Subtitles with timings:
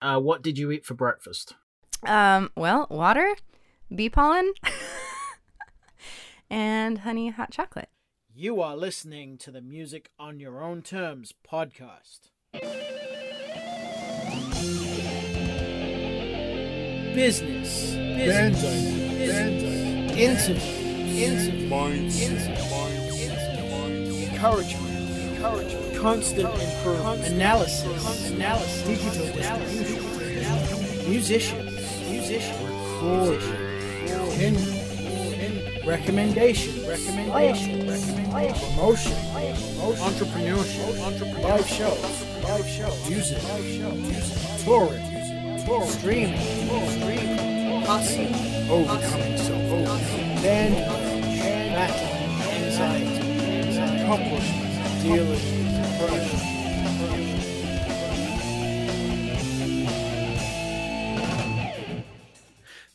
[0.00, 1.54] uh, what did you eat for breakfast?
[2.06, 3.34] Um, well, water,
[3.94, 4.52] bee pollen,
[6.50, 7.88] and honey hot chocolate.
[8.34, 12.30] You are listening to the Music on Your Own Terms podcast.
[17.14, 21.50] Business, business, business, interviews,
[22.16, 22.46] interviews,
[24.40, 24.89] encouragement,
[25.40, 31.70] encouragement, constant improvement, analysis, analysis, digital distribution, musicians,
[32.10, 32.60] musicians,
[34.28, 39.16] opinion, recommendation, recommendation, recommendation, promotion,
[39.96, 45.04] entrepreneurship, entrepreneurship, live shows, live shows, music, live shows, music, touring,
[45.64, 46.40] touring, streaming,
[47.00, 48.34] streaming, hustling,
[48.70, 50.74] overcoming self, band,
[51.72, 52.08] battle,
[52.52, 54.59] anxiety, accomplishment,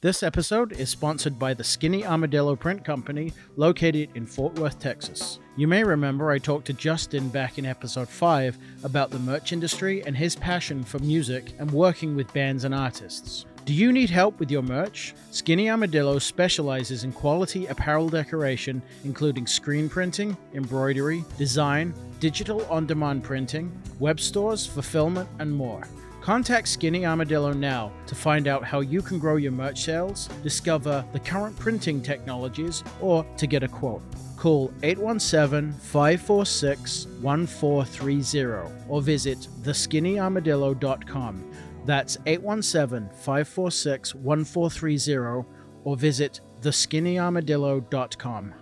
[0.02, 5.40] This episode is sponsored by the Skinny Armadillo Print Company, located in Fort Worth, Texas.
[5.58, 10.04] You may remember I talked to Justin back in episode 5 about the merch industry
[10.06, 13.48] and his passion for music and working with bands and artists.
[13.66, 15.16] Do you need help with your merch?
[15.32, 23.24] Skinny Armadillo specializes in quality apparel decoration, including screen printing, embroidery, design, digital on demand
[23.24, 25.82] printing, web stores, fulfillment, and more.
[26.22, 31.04] Contact Skinny Armadillo now to find out how you can grow your merch sales, discover
[31.12, 34.04] the current printing technologies, or to get a quote.
[34.38, 41.52] Call 817 546 1430 or visit theskinnyarmadillo.com.
[41.86, 45.48] That's 817 546 1430
[45.84, 48.54] or visit theskinnyarmadillo.com.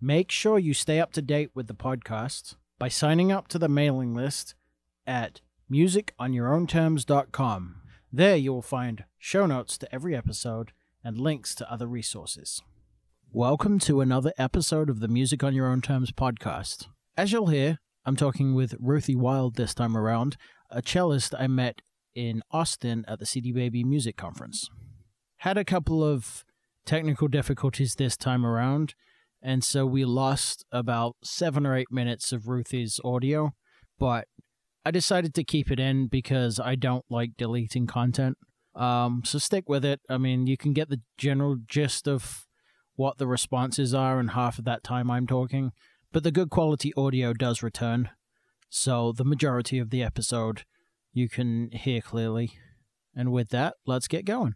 [0.00, 3.68] Make sure you stay up to date with the podcast by signing up to the
[3.68, 4.54] mailing list
[5.06, 7.76] at musiconyourownterms.com.
[8.12, 10.72] There you will find show notes to every episode
[11.02, 12.62] and links to other resources.
[13.32, 16.86] Welcome to another episode of the Music on Your Own Terms podcast.
[17.16, 20.36] As you'll hear, I'm talking with Ruthie Wild this time around,
[20.72, 21.82] a cellist I met
[22.14, 24.68] in Austin at the CD Baby Music Conference.
[25.38, 26.44] Had a couple of
[26.84, 28.94] technical difficulties this time around,
[29.42, 33.54] and so we lost about seven or eight minutes of Ruthie's audio,
[33.98, 34.28] but
[34.84, 38.36] I decided to keep it in because I don't like deleting content.
[38.74, 40.00] Um, so stick with it.
[40.08, 42.46] I mean, you can get the general gist of
[42.94, 45.72] what the responses are in half of that time I'm talking,
[46.10, 48.10] but the good quality audio does return.
[48.74, 50.64] So the majority of the episode
[51.12, 52.52] you can hear clearly.
[53.14, 54.54] And with that, let's get going.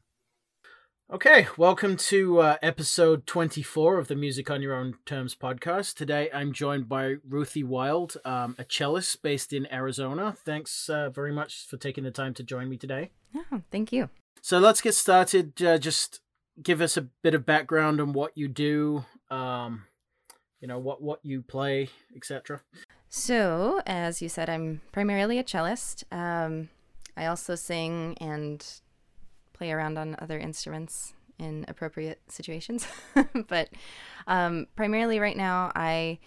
[1.13, 5.97] Okay, welcome to uh, episode 24 of the Music on Your Own Terms podcast.
[5.97, 10.35] Today I'm joined by Ruthie Wild, um, a cellist based in Arizona.
[10.47, 13.11] Thanks uh, very much for taking the time to join me today.
[13.53, 14.09] Oh, thank you.
[14.41, 15.63] So let's get started.
[15.63, 16.23] Uh, just
[16.63, 19.85] give us a bit of background on what you do, um,
[20.59, 22.63] you know, what, what you play, etc.
[23.19, 26.05] So, as you said, I'm primarily a cellist.
[26.13, 26.69] Um,
[27.17, 28.63] I also sing and
[29.55, 32.87] play around on other instruments in appropriate situations.
[33.49, 33.71] but
[34.27, 36.19] um, primarily right now, I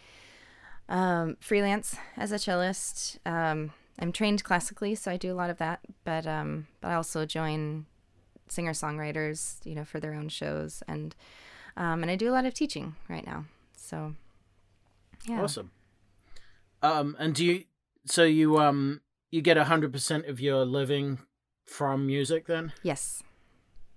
[0.89, 3.19] um, freelance as a cellist.
[3.23, 5.81] Um, I'm trained classically, so I do a lot of that.
[6.03, 7.85] But um, but I also join
[8.47, 11.16] singer songwriters, you know, for their own shows, and
[11.77, 13.45] um, and I do a lot of teaching right now.
[13.77, 14.16] So
[15.27, 15.69] yeah, Awesome.
[16.81, 17.63] Um, and do you,
[18.06, 19.01] so you, um,
[19.31, 21.19] you get a 100% of your living
[21.66, 22.73] from music then?
[22.84, 23.22] yes,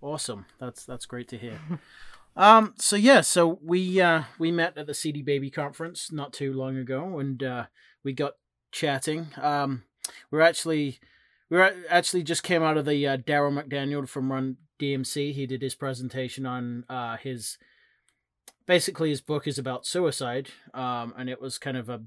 [0.02, 0.46] Awesome.
[0.58, 1.60] That's that's great to hear.
[2.36, 6.52] um so yeah, so we uh we met at the CD Baby conference not too
[6.52, 7.66] long ago and uh
[8.02, 8.32] we got
[8.72, 9.28] chatting.
[9.40, 9.84] Um
[10.30, 10.98] we're actually
[11.48, 15.34] we are actually just came out of the uh, Darryl McDaniel from Run DMC.
[15.34, 17.56] He did his presentation on uh his
[18.66, 20.48] basically his book is about suicide.
[20.74, 22.02] Um and it was kind of a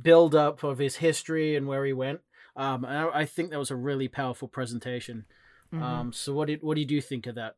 [0.00, 2.20] build up of his history and where he went.
[2.56, 5.24] Um and I, I think that was a really powerful presentation.
[5.72, 5.82] Mhm.
[5.82, 7.56] Um, so what did what did you think of that?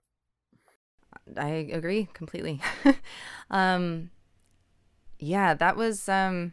[1.37, 2.61] I agree completely.
[3.51, 4.11] um,
[5.19, 6.53] yeah, that was um,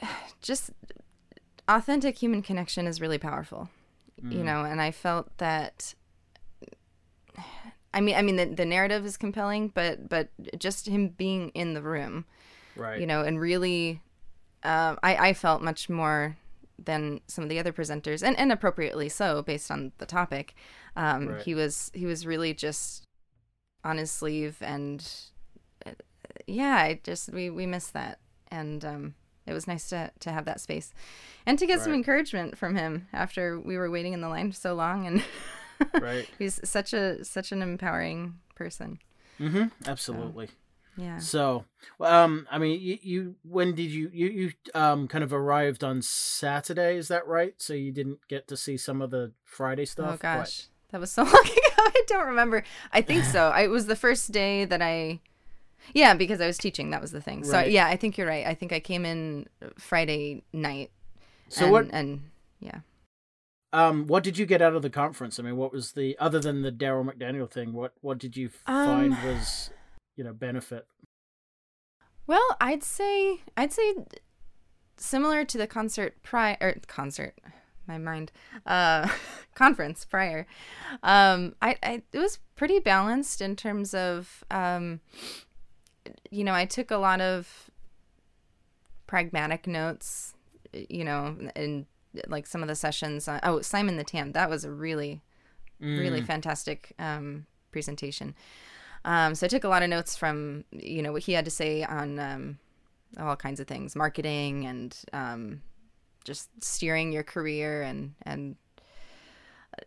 [0.42, 0.70] just
[1.68, 3.70] authentic human connection is really powerful,
[4.30, 4.44] you Mm.
[4.44, 4.64] know.
[4.64, 5.94] And I felt that.
[7.92, 10.28] I mean, I mean, the, the narrative is compelling, but but
[10.58, 12.24] just him being in the room,
[12.76, 13.00] Right.
[13.00, 14.00] you know, and really,
[14.62, 16.36] um, I I felt much more
[16.82, 20.54] than some of the other presenters, and, and appropriately so, based on the topic.
[20.96, 21.42] Um, Right.
[21.42, 23.04] He was he was really just
[23.84, 25.06] on his sleeve, and
[25.86, 25.92] uh,
[26.46, 28.18] yeah, I just we we missed that,
[28.50, 29.14] and um,
[29.46, 30.92] it was nice to to have that space,
[31.46, 34.74] and to get some encouragement from him after we were waiting in the line so
[34.74, 35.06] long.
[35.06, 35.24] And
[36.00, 36.28] Right.
[36.38, 38.98] he's such a such an empowering person.
[39.38, 39.64] Mm-hmm.
[39.86, 40.48] Absolutely.
[41.00, 41.18] Yeah.
[41.18, 41.64] So,
[42.00, 46.02] um, I mean, you, you when did you you you um kind of arrived on
[46.02, 46.96] Saturday?
[46.96, 47.54] Is that right?
[47.58, 50.14] So you didn't get to see some of the Friday stuff.
[50.14, 51.76] Oh gosh, that was so long ago.
[51.78, 52.62] I don't remember.
[52.92, 53.48] I think so.
[53.48, 55.20] I, it was the first day that I.
[55.94, 56.90] Yeah, because I was teaching.
[56.90, 57.42] That was the thing.
[57.42, 57.70] So Right.
[57.70, 58.46] yeah, I think you're right.
[58.46, 59.46] I think I came in
[59.78, 60.90] Friday night.
[61.48, 62.30] So and, what And
[62.60, 62.80] yeah.
[63.72, 65.38] um what did you get out of the conference?
[65.40, 67.72] I mean, what was the other than the Darryl McDaniel thing?
[67.72, 69.70] What what did you find Um, was
[70.16, 70.86] you know benefit?
[72.26, 73.94] Well, I'd say I'd say
[74.96, 77.34] similar to the concert prior or concert,
[77.86, 78.30] my mind,
[78.66, 79.08] uh,
[79.54, 80.46] conference prior.
[81.02, 85.00] Um, I, I it was pretty balanced in terms of um,
[86.30, 87.70] you know, I took a lot of
[89.06, 90.34] pragmatic notes,
[90.72, 91.86] you know, in
[92.28, 93.26] like some of the sessions.
[93.28, 95.22] On, oh, Simon the Tam, that was a really
[95.80, 98.34] really Mm, fantastic um, presentation.
[99.04, 101.50] Um, so I took a lot of notes from you know what he had to
[101.50, 102.58] say on um,
[103.18, 105.62] all kinds of things, marketing and um,
[106.24, 108.56] just steering your career and and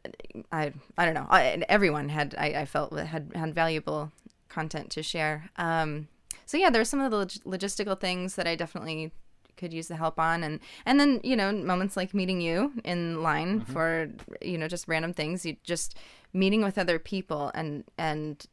[0.05, 0.09] uh,
[0.51, 1.27] I I don't know.
[1.29, 4.11] I, everyone had I, I felt had had valuable
[4.49, 5.49] content to share.
[5.57, 6.07] Um,
[6.45, 9.11] so yeah, there were some of the log- logistical things that I definitely
[9.55, 13.21] could use the help on and and then you know moments like meeting you in
[13.21, 14.09] line for
[14.41, 15.95] you know just random things you just
[16.33, 18.47] meeting with other people and and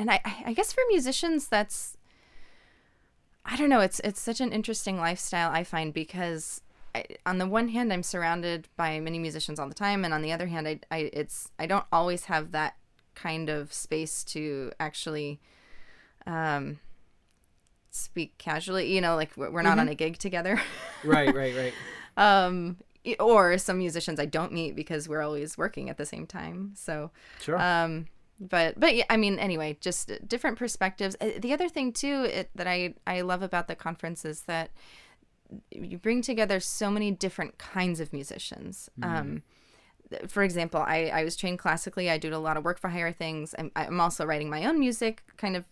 [0.00, 1.96] and I, I guess for musicians that's
[3.44, 6.62] I don't know it's it's such an interesting lifestyle I find because
[6.94, 10.22] I, on the one hand I'm surrounded by many musicians all the time and on
[10.22, 12.76] the other hand I, I it's I don't always have that
[13.14, 15.38] kind of space to actually
[16.26, 16.80] um
[17.90, 20.60] speak casually you know like we're we're not on a gig together
[21.04, 21.74] right, right, right.
[22.16, 22.78] um
[23.18, 27.10] or some musicians I don't meet because we're always working at the same time so
[27.40, 27.60] Sure.
[27.60, 28.06] um
[28.40, 32.50] but but yeah, I mean anyway just different perspectives Uh, the other thing too it,
[32.54, 34.70] that I I love about the conference is that
[35.70, 39.42] you bring together so many different kinds of musicians um
[40.28, 42.10] for example, I, I was trained classically.
[42.10, 43.54] I do a lot of work for hire things.
[43.58, 45.64] I'm, I'm also writing my own music, kind of.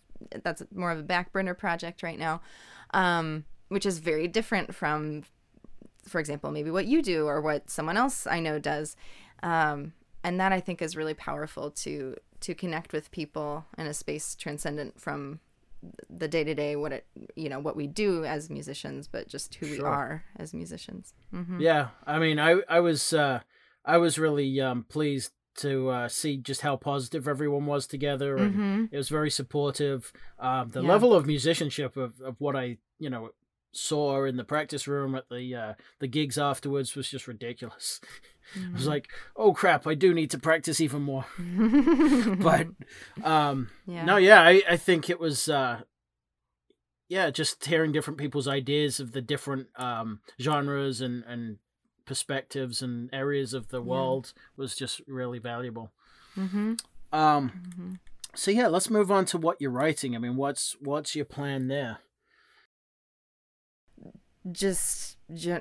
[0.43, 2.41] That's more of a back burner project right now,
[2.93, 5.23] um, which is very different from,
[6.05, 8.97] for example, maybe what you do or what someone else I know does.
[9.43, 9.93] Um,
[10.23, 14.35] and that I think is really powerful to to connect with people in a space
[14.35, 15.39] transcendent from
[16.09, 17.05] the day to day what it
[17.35, 21.13] you know what we do as musicians, but just who we are as musicians.
[21.31, 23.41] hmm Yeah, I mean, I I was uh,
[23.85, 28.55] I was really um, pleased to uh, see just how positive everyone was together, and
[28.55, 30.11] hmm it was very supportive.
[30.37, 30.89] Um, the Yeah.
[30.89, 33.29] level of musicianship of, of what I you know
[33.71, 37.99] saw in the practice room at the uh, the gigs afterwards was just ridiculous.
[38.55, 41.25] I was like, oh crap, I do need to practice even more.
[42.41, 42.67] But
[43.23, 44.05] um, yeah.
[44.05, 45.81] no, yeah, I, I think it was uh
[47.07, 51.57] yeah, just hearing different people's ideas of the different um genres and and
[52.05, 53.87] perspectives and areas of the Yeah.
[53.87, 55.91] world was just really valuable.
[56.35, 56.73] hmm
[57.11, 57.93] Um hmm
[58.35, 60.15] so yeah, let's move on to what you're writing.
[60.15, 61.99] I mean, what's what's your plan there?
[64.51, 65.17] Just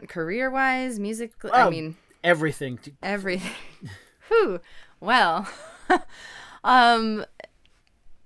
[0.08, 1.32] career wise, music.
[1.52, 1.70] I Oh.
[1.70, 2.78] mean, Everything.
[3.02, 3.52] everything.
[4.28, 4.60] Whew.
[5.00, 5.48] Well,
[6.64, 7.24] um,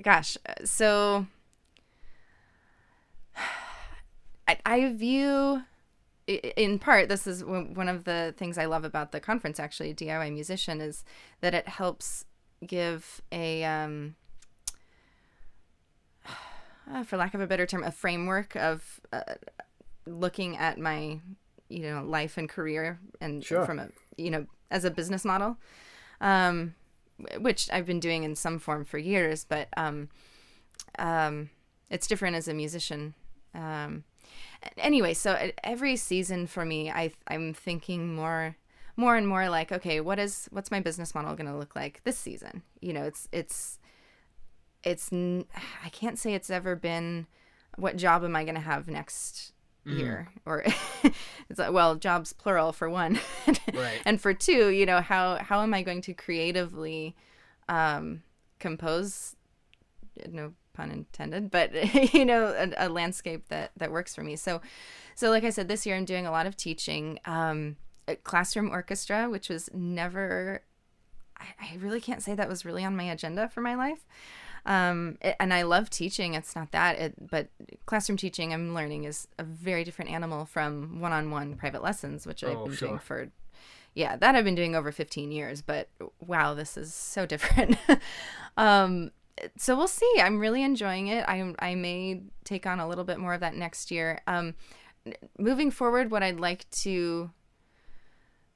[0.03, 0.37] gosh.
[0.65, 1.27] So
[4.49, 5.63] I, I view,
[6.27, 9.61] in part, this is one one of the things I love about the conference.
[9.61, 11.05] Actually, DIY musician is
[11.41, 12.25] that it helps
[12.67, 14.17] give a um,
[16.91, 19.23] uh, for lack of a better term, a framework of uh,
[20.07, 21.21] looking at my,
[21.69, 23.65] you know, life and career and Sure.
[23.65, 25.57] from a, you know, as a business model,
[26.21, 26.75] um,
[27.39, 30.09] which I've been doing in some form for years, but um,
[30.99, 31.51] um,
[31.91, 33.15] it's different as a musician.
[33.55, 34.05] Um,
[34.79, 38.57] anyway, so every season for me, I I'm thinking more
[38.97, 42.01] more and more like, okay, what is what's my business model going to look like
[42.05, 42.63] this season?
[42.81, 43.79] You know, it's it's
[44.85, 47.27] it's i can't say it's ever been
[47.77, 49.52] what job am I going to have next
[49.85, 50.65] year or
[51.49, 53.19] it's like well jobs plural for one.
[53.75, 54.01] Right.
[54.05, 57.17] and for two you know how how am I going to creatively
[57.69, 58.23] um
[58.59, 59.35] compose
[60.29, 61.73] no pun intended but
[62.15, 64.37] you know a, a landscape that that works for me.
[64.37, 64.61] So
[65.15, 67.77] so like I said this year I'm doing a lot of teaching um
[68.09, 70.63] a classroom orchestra which was never
[71.39, 74.07] I, I really can't say that was really on my agenda for my life
[74.65, 76.35] Um, it, and I love teaching.
[76.35, 77.49] It's not that, it, but
[77.87, 82.59] classroom teaching, I'm learning is a very different animal from one-on-one private lessons, which I've
[82.59, 82.89] Oh, been sure.
[82.89, 83.29] doing for,
[83.95, 85.63] yeah, that I've been doing over 15 years.
[85.63, 85.89] But
[86.21, 87.77] wow, this is so different.
[88.57, 89.11] um,
[89.57, 90.15] so we'll see.
[90.21, 91.25] I'm really enjoying it.
[91.27, 94.21] I I may take on a little bit more of that next year.
[94.27, 94.55] Um,
[95.39, 97.31] moving forward, what I'd like to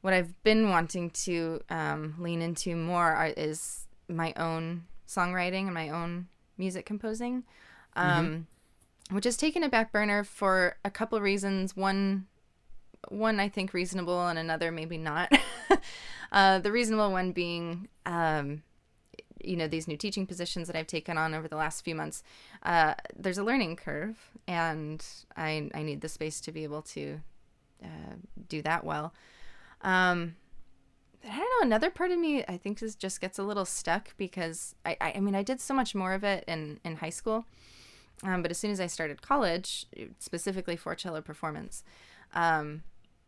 [0.03, 5.75] what I've been wanting to um, lean into more are, is my own songwriting and
[5.75, 7.45] my own music composing,
[7.95, 8.47] um,
[9.11, 11.77] which has taken a back burner for a couple reasons.
[11.77, 12.27] One,
[13.09, 15.33] one I think reasonable, and another maybe not.
[16.33, 18.63] uh, the reasonable one being, um,
[19.43, 22.23] you know, these new teaching positions that I've taken on over the last few months.
[22.63, 24.17] Uh, there's a learning curve,
[24.49, 25.05] and
[25.37, 27.21] I I need the space to be able to
[27.83, 28.17] uh,
[28.49, 29.15] do that well.
[29.83, 30.37] Um,
[31.28, 31.66] I don't know.
[31.66, 35.12] Another part of me, I think, is just gets a little stuck because I, I,
[35.16, 37.45] I mean, I did so much more of it in in high school,
[38.23, 39.87] um, but as soon as I started college,
[40.18, 41.83] specifically for cello performance,
[42.35, 42.83] um,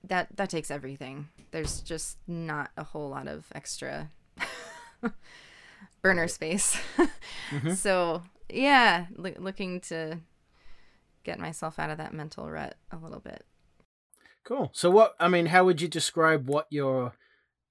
[0.04, 1.28] that that takes everything.
[1.50, 4.10] There's just not a whole lot of extra
[6.02, 6.78] burner space.
[7.74, 10.18] So yeah, loo- looking to
[11.24, 13.44] get myself out of that mental rut a little bit.
[14.44, 14.70] Cool.
[14.74, 17.12] So what I mean, how would you describe what you're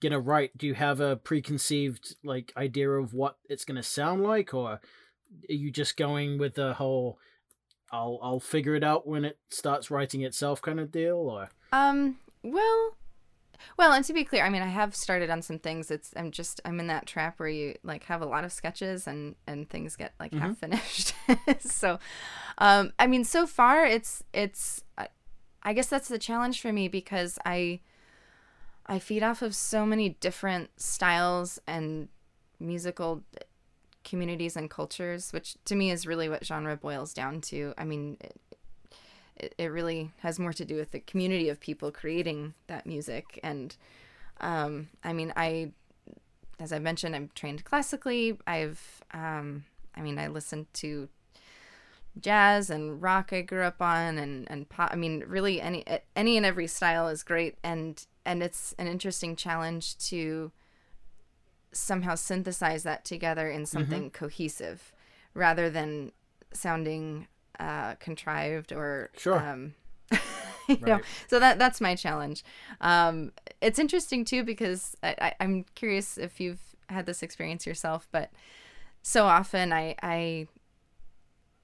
[0.02, 0.58] gonna write?
[0.58, 4.80] Do you have a preconceived like idea of what it's gonna sound like, or are
[5.48, 7.20] you just going with the whole
[7.92, 11.18] "I'll I'll figure it out when it starts writing itself" kind of deal?
[11.18, 12.98] Or Um, well,
[13.78, 15.92] well, and to be clear, I mean, I have started on some things.
[15.92, 19.08] It's I'm just I'm in that trap where you like have a lot of sketches
[19.08, 21.14] and and things get like half finished.
[21.60, 22.00] so,
[22.58, 25.08] um, I mean, so far it's it's I,
[25.64, 27.82] I guess that's the challenge for me because I
[28.88, 32.08] I feed off of so many different styles and
[32.60, 33.24] musical
[34.04, 37.74] communities and cultures, which to me is really what genre boils down to.
[37.78, 38.18] I mean,
[39.36, 43.40] it, it, really has more to do with the community of people creating that music.
[43.44, 43.76] And
[44.40, 45.72] um, I mean, I,
[46.60, 48.38] as I mentioned, I'm trained classically.
[48.48, 51.10] I've, um, I mean, I listen to
[52.22, 56.36] jazz and rock I grew up on and and pop I mean really any any
[56.36, 60.52] and every style is great and and it's an interesting challenge to
[61.72, 64.92] somehow synthesize that together in something cohesive
[65.34, 66.12] rather than
[66.52, 67.28] sounding
[67.60, 69.40] uh, contrived or Sure.
[69.40, 69.74] um,
[70.68, 72.44] you know so that that's my challenge
[72.82, 73.32] um,
[73.62, 78.32] it's interesting too because I, I, i'm curious if you've had this experience yourself but
[79.02, 80.48] so often i i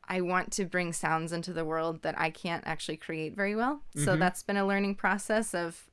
[0.06, 3.84] I want to bring sounds into the world that I can't actually create very well.
[3.96, 5.88] So that's been a learning process of,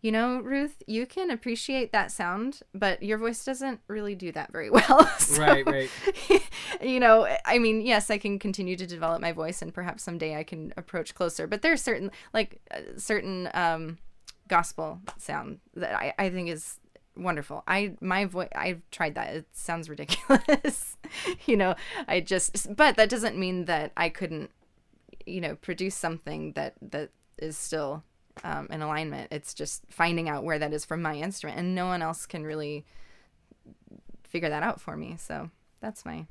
[0.00, 4.52] you know, Ruth, you can appreciate that sound, but your voice doesn't really do that
[4.52, 5.06] very well.
[5.18, 5.90] So, Right, right.
[6.82, 10.36] you know, I mean, yes, I can continue to develop my voice and perhaps someday
[10.36, 13.98] I can approach closer, but there's certain, like, uh, certain um,
[14.48, 16.78] gospel sound that I, I think is
[17.16, 17.62] wonderful.
[17.66, 19.34] I my voice I've tried that.
[19.34, 20.96] It sounds ridiculous.
[21.46, 21.74] you know,
[22.08, 24.50] I just but that doesn't mean that I couldn't
[25.26, 28.04] you know, produce something that that is still
[28.44, 29.28] um, in alignment.
[29.30, 32.44] It's just finding out where that is from my instrument and no one else can
[32.44, 32.84] really
[34.24, 35.16] figure that out for me.
[35.18, 36.26] So, that's my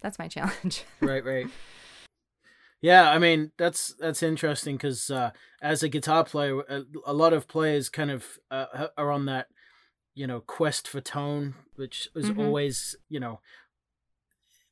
[0.00, 0.84] that's my challenge.
[1.00, 1.48] right, right.
[2.80, 7.32] Yeah, I mean that's that's interesting because uh, as a guitar player, a, a lot
[7.32, 9.46] of players kind of uh, are on that,
[10.14, 12.38] you know, quest for tone, which is Mhm.
[12.38, 13.40] always, you know,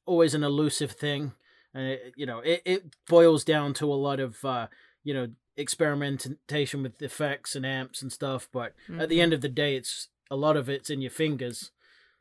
[0.07, 1.33] always an elusive thing,
[1.73, 4.67] and it, you know, it, it boils down to a lot of, uh,
[5.05, 8.49] you know, experimentation with effects and amps and stuff.
[8.53, 9.23] But at the Mhm.
[9.23, 11.71] end of the day, it's a lot of it's in your fingers,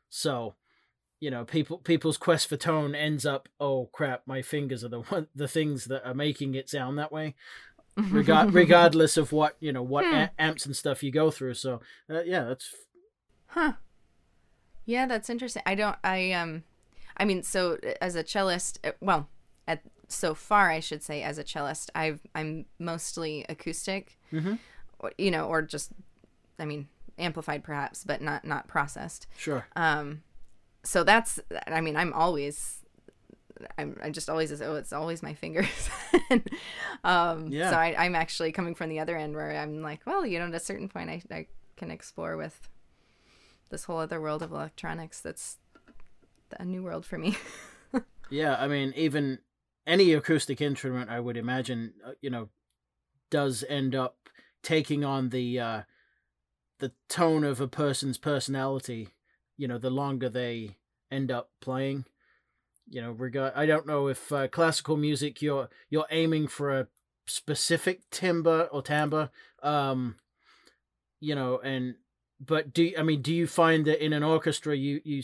[0.08, 0.54] so
[1.20, 5.00] you know people people's quest for tone ends up oh crap my fingers are the
[5.02, 7.34] one the things that are making it sound that way
[7.96, 10.14] regard regardless of what you know what Hmm.
[10.14, 12.74] a- amps and stuff you go through so uh, yeah that's
[13.48, 13.74] Huh.
[14.86, 15.62] Yeah, that's interesting.
[15.66, 15.96] I don't.
[16.02, 16.64] I um.
[17.16, 19.28] I mean, so as a cellist, uh, well,
[19.68, 24.58] at so far, I should say, as a cellist, I've I'm mostly acoustic, Mhm.
[24.98, 25.92] or, you know, or just,
[26.58, 26.88] I mean,
[27.18, 29.26] amplified perhaps, but not not processed.
[29.36, 30.22] sure Um,
[30.84, 31.38] so that's.
[31.66, 32.76] I mean, I'm always.
[33.78, 35.90] I'm, I just always oh it's always my fingers,
[37.04, 37.70] um, Yeah.
[37.70, 40.46] So I, I'm actually coming from the other end where I'm like, well, you know,
[40.46, 42.68] at a certain point, I, I can explore with
[43.68, 45.20] this whole other world of electronics.
[45.20, 45.58] That's
[46.58, 47.36] a new world for me.
[48.32, 49.38] yeah i mean even
[49.90, 52.48] any acoustic instrument i would imagine uh, you know
[53.30, 54.16] does end up
[54.62, 55.82] taking on the uh
[56.78, 59.08] the tone of a person's personality
[59.56, 60.76] you know the longer they
[61.10, 62.04] end up playing
[62.90, 63.52] you know, regard.
[63.54, 66.88] I don't know if uh, classical music you're you're aiming for a
[67.26, 69.30] specific timbre or timbre,
[69.62, 70.16] um,
[71.20, 71.94] you know, and
[72.44, 75.22] but do I mean do you find that in an orchestra you you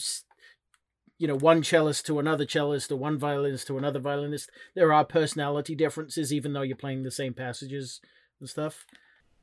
[1.18, 4.50] you know one cellist to another cellist or one violinist to another violinist.
[4.74, 8.00] There are personality differences even though you're playing the same passages
[8.40, 8.86] and stuff.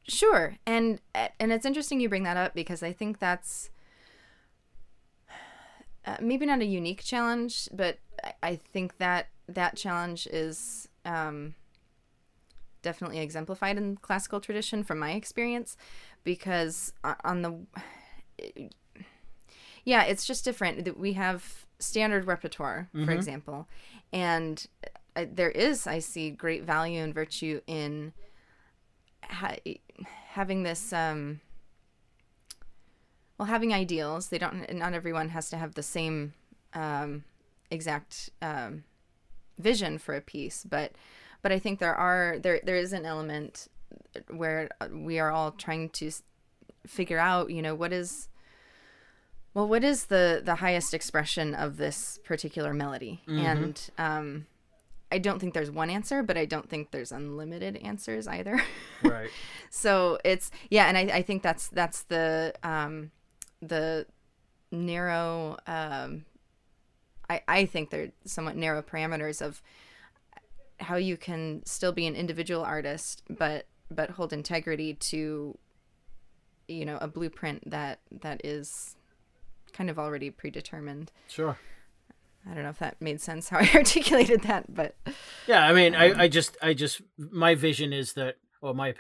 [0.07, 0.99] Sure and
[1.39, 3.69] and it's interesting you bring that up because i think that's
[6.05, 7.99] uh, maybe not a unique challenge but
[8.41, 11.55] i think that that challenge is um,
[12.81, 15.77] definitely exemplified in classical tradition from my experience
[16.25, 16.91] because
[17.23, 17.57] on the
[19.83, 23.09] yeah it's just different we have standard repertoire for mm-hmm.
[23.11, 23.67] example
[24.11, 24.67] and
[25.15, 28.13] uh, there is i see great value and virtue in
[29.23, 29.57] ha-
[30.27, 31.41] having this um
[33.37, 36.33] well having ideals they don't not everyone has to have the same
[36.73, 37.23] um
[37.69, 38.83] exact um
[39.59, 40.93] vision for a piece but
[41.43, 43.67] but I think there are there there is an element
[44.31, 46.09] where we are all trying to
[46.87, 48.29] figure out, you know, what is
[49.53, 53.21] well, what is the the highest expression of this particular melody?
[53.27, 53.45] Mm-hmm.
[53.45, 54.45] And um,
[55.11, 58.61] I don't think there's one answer, but I don't think there's unlimited answers either.
[59.03, 59.29] Right.
[59.69, 63.11] so it's yeah, and I, I think that's that's the um,
[63.61, 64.05] the
[64.71, 65.57] narrow.
[65.67, 66.25] Um,
[67.29, 69.61] I I think they're somewhat narrow parameters of
[70.79, 75.57] how you can still be an individual artist but but hold integrity to
[76.67, 78.95] you know a blueprint that that is
[79.73, 81.57] kind of already predetermined sure
[82.49, 84.95] i don't know if that made sense how i articulated that but
[85.47, 88.93] yeah i mean um, I, I just i just my vision is that or my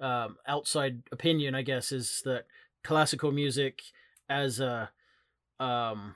[0.00, 2.46] um, outside opinion i guess is that
[2.84, 3.82] classical music
[4.28, 4.90] as a
[5.60, 6.14] um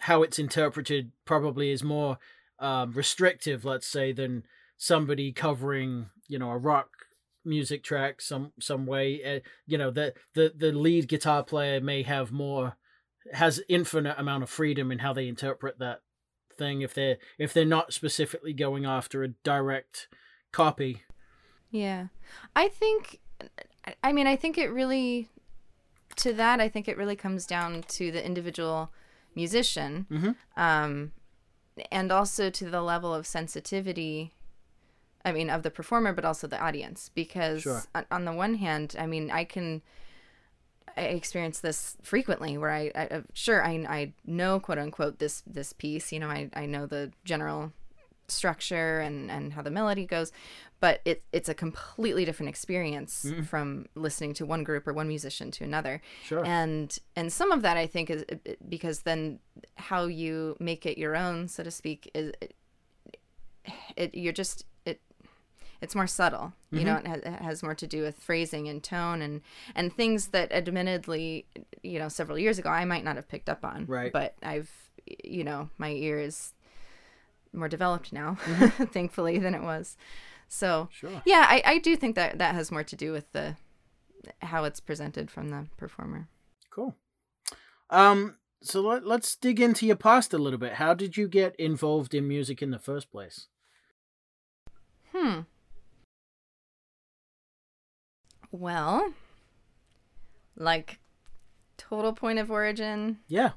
[0.00, 2.18] how it's interpreted probably is more
[2.58, 4.44] um, restrictive, let's say, than
[4.76, 6.90] somebody covering, you know, a rock
[7.44, 9.22] music track some some way.
[9.24, 12.76] Uh, you know, the the the lead guitar player may have more
[13.32, 16.02] has infinite amount of freedom in how they interpret that
[16.56, 20.08] thing if they're if they're not specifically going after a direct
[20.52, 21.02] copy.
[21.70, 22.06] Yeah,
[22.54, 23.20] I think.
[24.02, 25.28] I mean, I think it really
[26.16, 26.60] to that.
[26.60, 28.90] I think it really comes down to the individual
[29.34, 30.06] musician.
[30.10, 30.60] Mm-hmm.
[30.62, 31.12] Um,
[31.90, 34.32] and also to the level of sensitivity
[35.24, 37.82] i mean of the performer but also the audience because sure.
[37.94, 39.82] on, on, the one hand i mean i can
[40.96, 45.72] i experience this frequently where i, I sure I, I know quote unquote this this
[45.72, 47.72] piece you know i, I know the general
[48.28, 50.32] structure and and how the melody goes
[50.80, 53.46] but it it's a completely different experience mm.
[53.46, 57.62] from listening to one group or one musician to another sure and and some of
[57.62, 58.24] that i think is
[58.68, 59.38] because then
[59.76, 62.54] how you make it your own so to speak is it,
[63.96, 64.64] it you're just
[65.80, 66.86] it's more subtle you mm-hmm.
[66.86, 69.40] know it has, it has, more to do with phrasing and tone and
[69.74, 71.46] and things that admittedly
[71.82, 74.70] you know several years ago i might not have picked up on right but i've
[75.22, 76.54] you know my ear is
[77.54, 78.84] more developed now, mm-hmm.
[78.92, 79.96] thankfully, than it was.
[80.48, 81.22] So sure.
[81.24, 83.56] yeah, I, I do think that that has more to do with the
[84.40, 86.28] how it's presented from the performer.
[86.70, 86.94] Cool.
[87.90, 90.74] Um, so let, let's dig into your past a little bit.
[90.74, 93.48] How did you get involved in music in the first place?
[95.14, 95.40] Hmm.
[98.54, 99.12] Well,
[100.54, 101.00] like
[101.76, 103.18] total point of origin.
[103.26, 103.50] Yeah.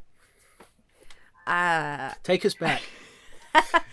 [1.45, 2.81] Uh take us back.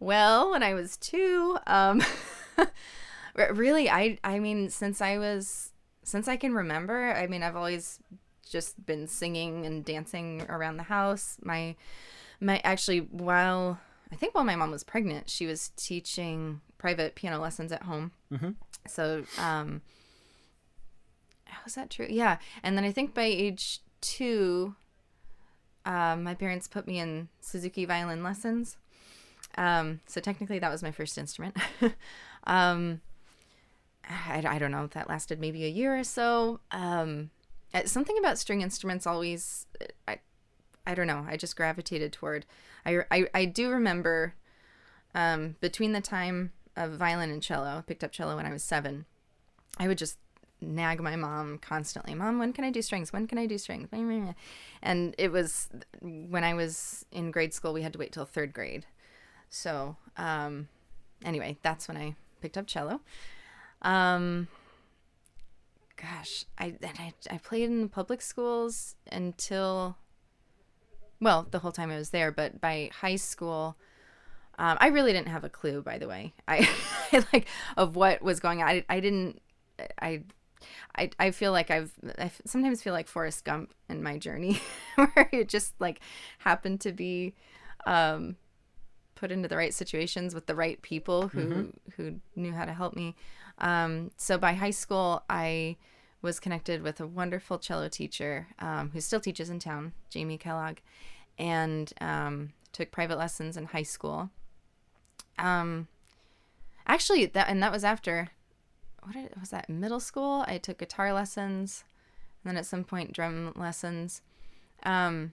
[0.00, 2.02] well, when I was two, um,
[3.36, 5.70] really, I I mean, since I was
[6.02, 8.00] since I can remember, I mean, I've always
[8.50, 11.36] just been singing and dancing around the house.
[11.44, 11.76] My
[12.40, 13.78] my actually while
[14.10, 18.10] I think while my mom was pregnant, she was teaching private piano lessons at home.
[18.32, 18.50] Mm-hmm.
[18.88, 19.82] So, um,
[21.64, 22.06] was that true?
[22.08, 22.38] Yeah.
[22.62, 24.74] And then I think by age two,
[25.84, 28.76] um, my parents put me in Suzuki violin lessons.
[29.56, 31.56] Um, so technically, that was my first instrument.
[32.44, 33.00] um,
[34.08, 36.60] I, I don't know if that lasted maybe a year or so.
[36.70, 37.30] Um,
[37.74, 39.66] uh, something about string instruments always,
[40.06, 40.18] I,
[40.86, 41.26] I don't know.
[41.28, 42.46] I just gravitated toward.
[42.86, 44.34] I, I, I do remember
[45.14, 48.62] um, between the time of violin and cello, I picked up cello when I was
[48.62, 49.04] seven.
[49.78, 50.18] I would just
[50.60, 53.88] nag my mom constantly mom when can i do strings when can i do strings
[54.82, 55.68] and it was
[56.00, 58.86] when i was in grade school we had to wait till third grade
[59.48, 60.68] so um
[61.24, 63.00] anyway that's when i picked up cello
[63.82, 64.48] um
[65.96, 69.96] gosh i i, I played in the public schools until
[71.20, 73.76] well, the whole time I was there, but by high school,
[74.58, 75.82] um, I really didn't have a clue.
[75.82, 76.68] By the way, I
[77.32, 78.68] like of what was going on.
[78.68, 79.40] I, I didn't.
[80.00, 80.22] I
[80.96, 84.60] I, I feel like I've I sometimes feel like Forrest Gump in my journey,
[84.96, 86.00] where it just like
[86.38, 87.34] happened to be
[87.86, 88.36] um,
[89.14, 91.90] put into the right situations with the right people who mm-hmm.
[91.96, 93.16] who knew how to help me.
[93.58, 95.76] Um, so by high school, I
[96.22, 100.78] was connected with a wonderful cello teacher um, who still teaches in town, Jamie Kellogg,
[101.38, 104.30] and um, took private lessons in high school.
[105.38, 105.88] Um,
[106.86, 108.30] actually, that and that was after
[109.02, 110.44] what did, was that middle school?
[110.46, 111.84] I took guitar lessons,
[112.42, 114.22] and then at some point drum lessons.
[114.82, 115.32] Um,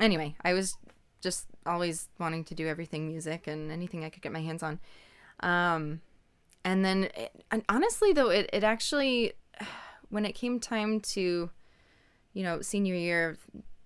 [0.00, 0.76] anyway, I was
[1.20, 4.80] just always wanting to do everything music and anything I could get my hands on.
[5.40, 6.00] Um,
[6.64, 9.32] and then, it, and honestly, though, it, it actually,
[10.10, 11.50] when it came time to,
[12.32, 13.38] you know, senior year,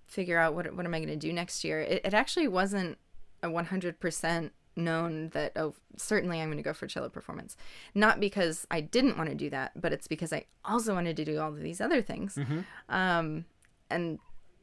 [0.05, 2.97] figure out what, what am I going to do next year, it, it actually wasn't
[3.43, 7.57] a 100% known that oh certainly i'm going to go for cello performance.
[7.95, 11.25] Not because i didn't want to do that but it's because i also wanted to
[11.25, 12.35] do all of these other things.
[12.35, 12.59] Mm-hmm.
[12.89, 13.45] um,
[13.89, 14.19] and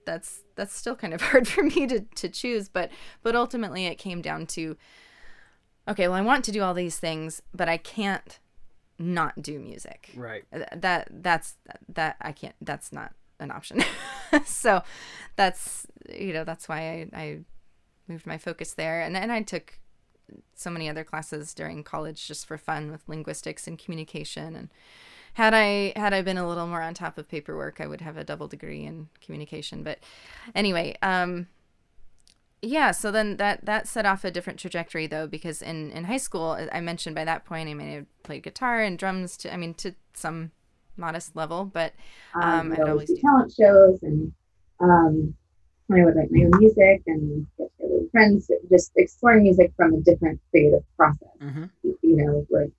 [0.07, 2.91] that's that's still kind of hard for me to, to choose but
[3.23, 4.77] but ultimately it came down to
[5.89, 8.39] okay well i want to do all these things but i can't
[8.99, 10.11] not do music.
[10.15, 10.45] Right.
[10.53, 11.57] That that's
[11.89, 13.83] that i can't that's not an option.
[14.47, 14.83] So
[15.37, 17.39] that's you know that's why I, I
[18.09, 19.79] moved my focus there and, and i took
[20.55, 24.69] so many other classes during college just for fun with linguistics and communication and
[25.35, 28.17] had I had I been a little more on top of paperwork, I would have
[28.17, 29.83] a double degree in communication.
[29.83, 29.99] But
[30.55, 31.49] anyway, um,
[32.63, 32.93] yeah.
[32.93, 36.57] So then that that set off a different trajectory though, because in in high school,
[36.73, 39.37] I mentioned by that point I may have played guitar and drums.
[39.39, 40.53] To I mean to some
[40.97, 41.95] modest level, but
[42.35, 44.33] um, um I'd always do talent shows and
[44.79, 45.35] um,
[45.91, 47.71] I would write my own music and get
[48.15, 51.35] friends, just exploring music from a different creative process.
[51.41, 51.65] Mm-hmm.
[51.83, 52.71] You know, like,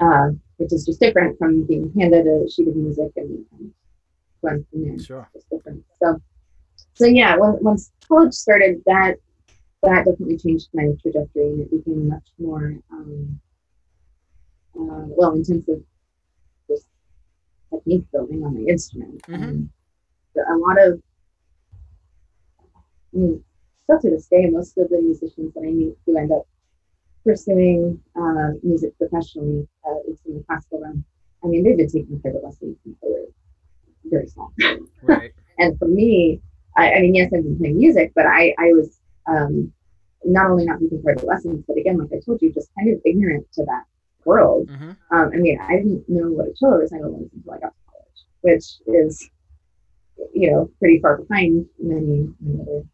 [0.00, 3.72] uh, which is just different from being handed a sheet of music and, and
[4.42, 4.98] going from there.
[4.98, 5.30] Sure.
[5.32, 5.84] Just different.
[6.02, 6.20] So,
[6.94, 9.14] so yeah, when, once college started, that
[9.84, 13.40] that definitely changed my trajectory, and it became much more um,
[14.74, 15.82] uh, well intensive,
[16.68, 16.86] just
[17.72, 19.22] technique building on the instrument.
[19.28, 19.42] Mm-hmm.
[19.42, 19.70] And
[20.36, 21.00] a lot of
[23.14, 23.44] I mean,
[23.84, 26.46] still to this day, most of the musicians that I meet who end up
[27.24, 31.04] pursuing uh, music professionally, uh, it's in the classical realm,
[31.42, 33.26] I mean, they've been taking private lessons since they were
[34.04, 34.52] very small.
[35.02, 35.32] Right.
[35.58, 36.40] and for me,
[36.76, 39.72] I, I, mean, yes, I've been playing music, but I, I was um,
[40.24, 43.00] not only not taking private lessons, but again, like I told you, just kind of
[43.04, 43.84] ignorant to that
[44.24, 44.68] world.
[44.68, 44.90] Mm-hmm.
[45.10, 47.90] Um, I mean, I didn't know what a cello recital was until I got to
[47.90, 49.30] college, which is,
[50.32, 52.84] you know, pretty far behind many, many other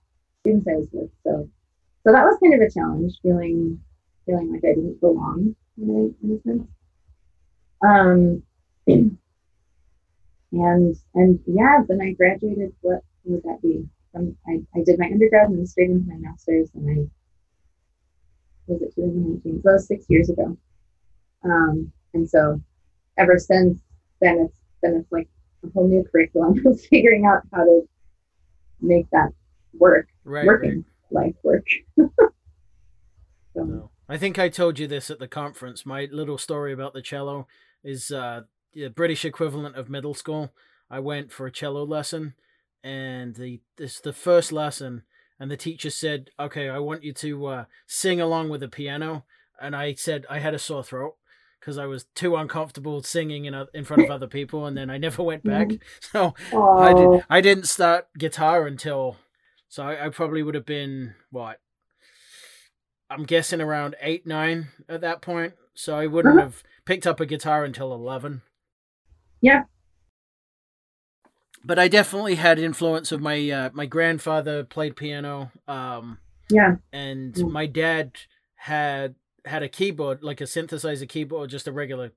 [0.40, 1.11] students I was with.
[1.24, 1.48] So,
[2.05, 3.81] so that was kind of a challenge, feeling
[4.26, 6.68] feeling like I didn't belong in a, in a sense.
[7.83, 8.42] Um,
[10.53, 12.72] and and yeah, then I graduated.
[12.81, 13.87] What would that be?
[14.12, 17.11] From I, I did my undergrad and straight into my master's, and I
[18.70, 19.62] was it 2019?
[19.62, 20.57] So that was six years ago.
[21.44, 22.61] Um, and so
[23.16, 23.81] ever since
[24.20, 25.29] then, it's then it's like
[25.64, 27.88] a whole new curriculum of figuring out how to
[28.81, 29.31] make that
[29.74, 31.27] work, right, working right.
[31.27, 31.66] life work.
[31.99, 33.64] so.
[33.64, 33.90] no.
[34.09, 35.87] I think I told you this at the conference.
[35.87, 37.47] My little story about the cello
[37.85, 40.53] is uh, the British equivalent of middle school.
[40.90, 42.35] I went for a cello lesson,
[42.83, 45.03] and the this the first lesson,
[45.38, 49.25] and the teacher said, "Okay, I want you to uh, sing along with the piano."
[49.61, 51.16] And I said I had a sore throat
[51.61, 54.90] because I was too uncomfortable singing in a, in front of other people, and then
[54.90, 55.69] I never went back.
[56.01, 59.16] So I did I didn't start guitar until
[59.70, 61.59] so I, I probably would have been what?
[63.09, 65.54] I'm guessing around eight, nine at that point.
[65.74, 66.44] So I wouldn't uh-huh.
[66.44, 68.42] have picked up a guitar until eleven.
[69.40, 69.62] Yeah.
[71.64, 75.52] But I definitely had influence of my uh, my grandfather played piano.
[75.68, 76.18] Um,
[76.50, 76.76] yeah.
[76.92, 77.44] And yeah.
[77.44, 78.12] my dad
[78.56, 82.11] had had a keyboard, like a synthesizer keyboard, just a regular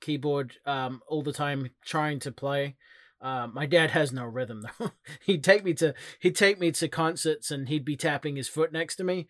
[0.00, 2.76] keyboard, um, all the time trying to play.
[3.20, 4.90] Uh, my dad has no rhythm though.
[5.24, 8.72] he'd take me to he'd take me to concerts and he'd be tapping his foot
[8.72, 9.26] next to me,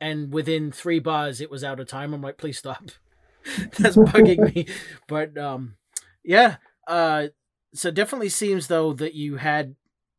[0.00, 2.12] and within three bars it was out of time.
[2.12, 2.90] I'm like, please stop.
[3.78, 4.66] That's bugging me.
[5.08, 5.76] But um,
[6.24, 6.56] yeah.
[6.86, 7.28] Uh,
[7.74, 9.76] so definitely seems though that you had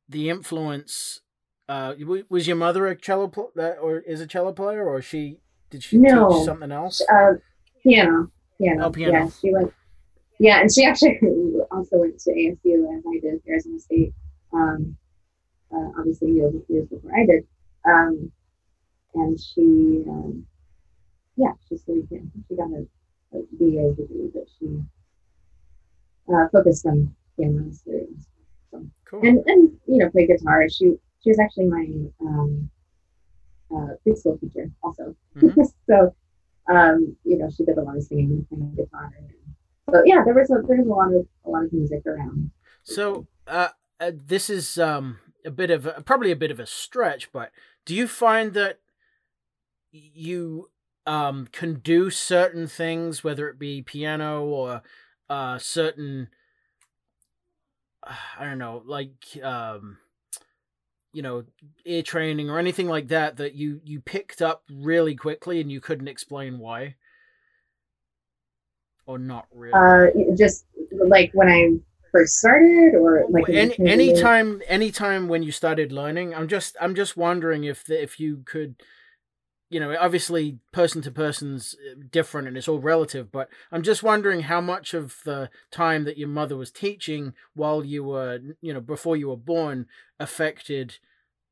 [0.10, 1.22] the influence.
[1.70, 1.94] Uh,
[2.30, 5.38] was your mother a cello pl- or is a cello player, or she
[5.70, 6.30] did she no.
[6.30, 7.02] teach something else?
[7.02, 7.34] Uh,
[7.82, 8.86] piano, piano.
[8.86, 9.14] Oh, piano.
[9.14, 9.74] Yeah, she went
[10.40, 11.20] yeah, and she actually
[11.84, 14.14] also went to ASU as I did, Arizona State.
[14.54, 14.96] Um,
[15.74, 17.46] uh, obviously years, years before I did.
[17.86, 18.32] Um,
[19.16, 20.46] and she, um,
[21.36, 22.28] yeah, she studied piano.
[22.48, 22.86] She got a,
[23.36, 24.80] a BA degree, but she
[26.34, 27.72] uh, focused on piano.
[27.72, 27.92] So,
[29.06, 29.22] Cool.
[29.24, 30.68] and and you know, played guitar.
[30.70, 31.86] She she was actually my
[32.22, 32.70] um,
[33.72, 35.16] uh, preschool teacher also.
[35.36, 35.68] Mhm.
[35.88, 36.16] so,
[36.70, 39.12] um, you know, she did a lot of singing and playing guitar.
[39.18, 39.30] And,
[39.92, 42.52] so yeah, there was a there was a lot of a lot of music around.
[42.84, 43.70] So, uh,
[44.00, 47.52] uh, this is um a bit of a, probably a bit of a stretch, but
[47.86, 48.80] do you find that
[49.92, 50.70] you
[51.06, 54.82] um can do certain things, whether it be piano or
[55.30, 56.30] uh certain
[58.04, 59.98] I don't know, like um
[61.14, 61.44] you know,
[61.86, 65.80] ear training or anything like that that you you picked up really quickly and you
[65.80, 66.96] couldn't explain why?
[69.06, 69.74] Or not really?
[69.74, 70.66] Uh, just
[71.08, 71.72] like when I
[72.12, 76.94] first started, or like in any anytime anytime when you started learning i'm just i'm
[76.94, 78.76] just wondering if the, if you could
[79.70, 84.04] you know obviously person to person's uh, different and it's all relative but i'm just
[84.04, 88.74] wondering how much of the time that your mother was teaching while you were you
[88.74, 89.88] know before you were born
[90.20, 91.00] affected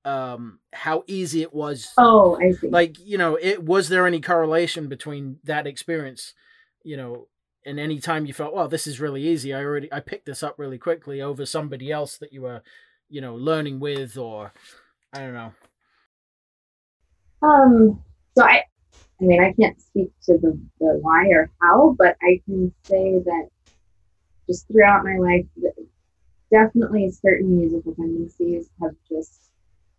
[0.06, 2.70] um how easy it was Oh, I see.
[2.70, 6.34] like you know it was there any correlation between that experience
[6.84, 7.28] you know
[7.66, 10.44] and any time you felt well this is really easy i already i picked this
[10.44, 12.62] up really quickly over somebody else that you were
[13.10, 14.52] you know learning with or
[15.14, 15.54] i don't know.
[17.42, 18.02] Um,
[18.38, 18.64] so I,
[19.20, 23.20] I mean, I can't speak to the, the why or how, but I can say
[23.26, 23.50] that
[24.48, 25.46] just throughout my life,
[26.52, 29.52] definitely certain musical tendencies have just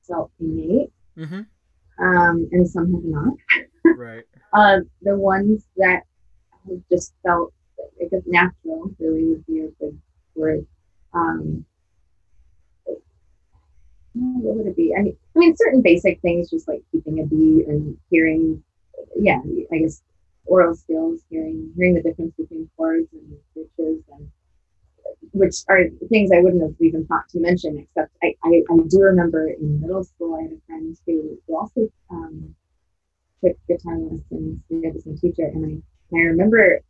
[0.07, 1.43] felt innate, mm-hmm.
[1.99, 3.35] Um, and some have not.
[3.97, 4.25] right.
[4.53, 6.03] Uh, the ones that
[6.69, 7.53] have just felt
[8.01, 9.99] like it's natural, really would be a good
[10.35, 10.67] word.
[11.15, 11.65] Um,
[14.15, 14.95] what would it be?
[14.97, 18.63] I mean, I mean, certain basic things, just like keeping a beat and hearing.
[19.17, 19.41] Yeah,
[19.73, 20.03] I guess
[20.47, 24.31] aural skills, hearing hearing the difference between chords and pitches, and
[25.33, 27.79] which are things I wouldn't have even thought to mention.
[27.79, 31.57] Except I, I, I do remember in middle school, I had a friend who, who
[31.57, 32.55] also um,
[33.43, 34.61] took guitar lessons.
[34.69, 36.81] We had same teacher, and I I remember.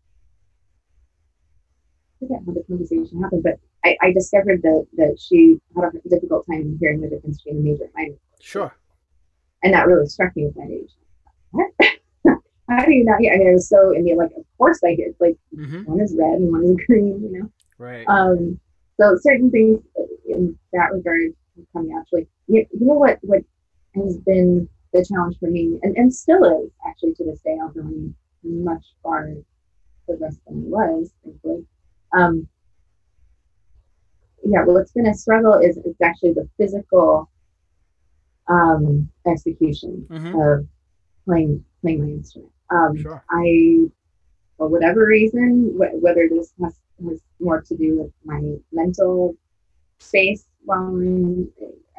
[2.21, 6.09] I forget how the conversation happened, but I, I discovered that that she had a
[6.09, 8.77] difficult time hearing the difference between a major and minor, sure
[9.63, 10.91] and that really struck me at that age.
[11.51, 11.71] What?
[12.69, 13.35] How do you not hear?
[13.35, 15.15] I mean, I was so, I mean, like, of course I did.
[15.21, 17.51] Like, mm-hmm one is red and one is green, you know?
[17.79, 18.59] right Um,
[19.01, 19.81] so certain things
[20.27, 21.35] in that regard
[21.73, 22.27] come naturally.
[22.47, 23.43] You, you know what, what
[23.95, 27.81] has been the challenge for me, and, and still is actually to this day, although
[27.81, 29.29] I'm much far
[30.07, 31.65] progressed than I was, thankfully.
[32.13, 32.49] Um,
[34.45, 37.31] yeah, what's been a struggle is it's actually the physical
[38.49, 40.67] um, execution mm-hmm of
[41.25, 42.53] playing playing my instrument.
[42.71, 43.89] Um, sure I,
[44.59, 46.75] for whatever reason, wh- whether this has,
[47.09, 49.37] has more to do with my mental
[49.99, 51.49] space while I'm,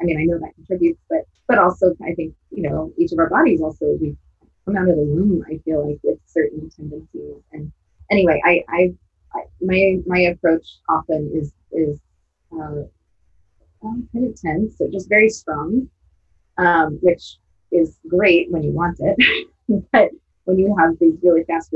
[0.00, 3.18] I mean, I know that contributes, but but also I think you know each of
[3.18, 4.16] our bodies also we
[4.64, 5.44] come out of the womb.
[5.46, 7.72] I feel like with certain tendencies, and
[8.10, 8.94] anyway, I I,
[9.34, 12.00] I my my approach often is is
[12.52, 12.84] uh,
[13.84, 15.88] um, kind of tense, so just very strong,
[16.58, 17.36] um, which
[17.72, 19.48] is great when you want it,
[19.92, 20.10] but
[20.44, 21.74] when you have these really fast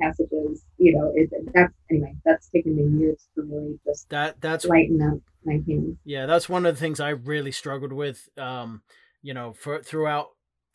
[0.00, 4.64] passages, you know, it, that's anyway, that's taken me years to really just that that's
[4.64, 5.96] lighten up my hands.
[6.04, 8.28] Yeah, that's one of the things I really struggled with.
[8.36, 8.82] Um,
[9.22, 10.30] you know, for throughout,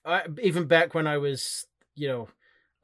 [0.05, 2.27] I, even back when I was, you know,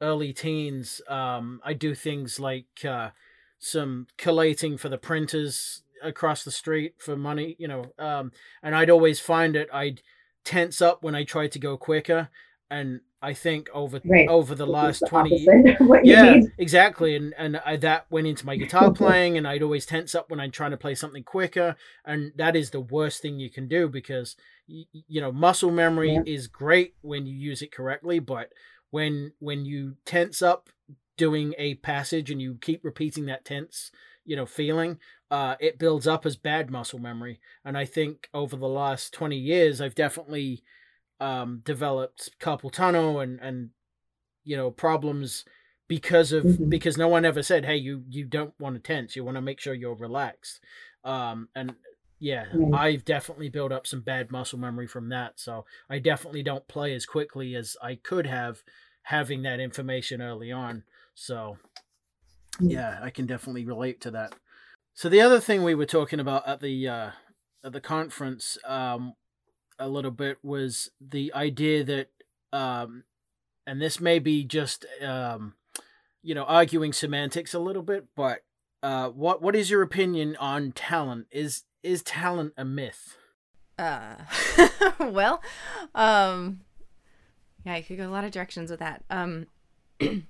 [0.00, 3.10] early teens, um, I do things like uh,
[3.58, 7.56] some collating for the printers across the street for money.
[7.58, 9.68] You know, um, and I'd always find it.
[9.72, 10.02] I'd
[10.44, 12.30] tense up when I tried to go quicker,
[12.70, 14.28] and I think over Right.
[14.28, 18.06] over the last the twenty opposite of what you yeah exactly and and I, that
[18.10, 20.94] went into my guitar playing and i'd always tense up when i'm trying to play
[20.94, 24.36] something quicker and that is the worst thing you can do because
[24.68, 26.22] y- y- you know muscle memory Yeah.
[26.24, 28.52] is great when you use it correctly but
[28.90, 30.70] when when you tense up
[31.18, 33.90] doing a passage and you keep repeating that tense
[34.24, 34.98] you know feeling
[35.30, 39.36] uh it builds up as bad muscle memory and i think over the last 20
[39.36, 40.62] years i've definitely
[41.20, 43.70] um developed carpal tunnel and and
[44.44, 45.44] you know problems
[45.88, 46.70] because of Mhm.
[46.70, 49.42] because no one ever said hey you you don't want to tense you want to
[49.42, 50.60] make sure you're relaxed
[51.04, 51.74] um and
[52.18, 52.74] yeah Right.
[52.74, 56.94] i've definitely built up some bad muscle memory from that so i definitely don't play
[56.94, 58.62] as quickly as i could have
[59.04, 61.58] having that information early on so
[62.60, 62.70] Mm.
[62.70, 64.34] yeah i can definitely relate to that
[64.94, 67.10] so the other thing we were talking about at the uh
[67.64, 69.14] at the conference um
[69.80, 72.08] a little bit was the idea that,
[72.52, 73.04] um,
[73.66, 75.54] and this may be just, um,
[76.22, 78.44] you know, arguing semantics a little bit, but
[78.82, 81.26] uh, what what is your opinion on talent?
[81.30, 83.16] Is is talent a myth?
[83.78, 84.16] Uh,
[85.00, 85.42] well,
[85.94, 86.60] um,
[87.64, 89.04] yeah, I could go a lot of directions with that.
[89.10, 89.46] Um,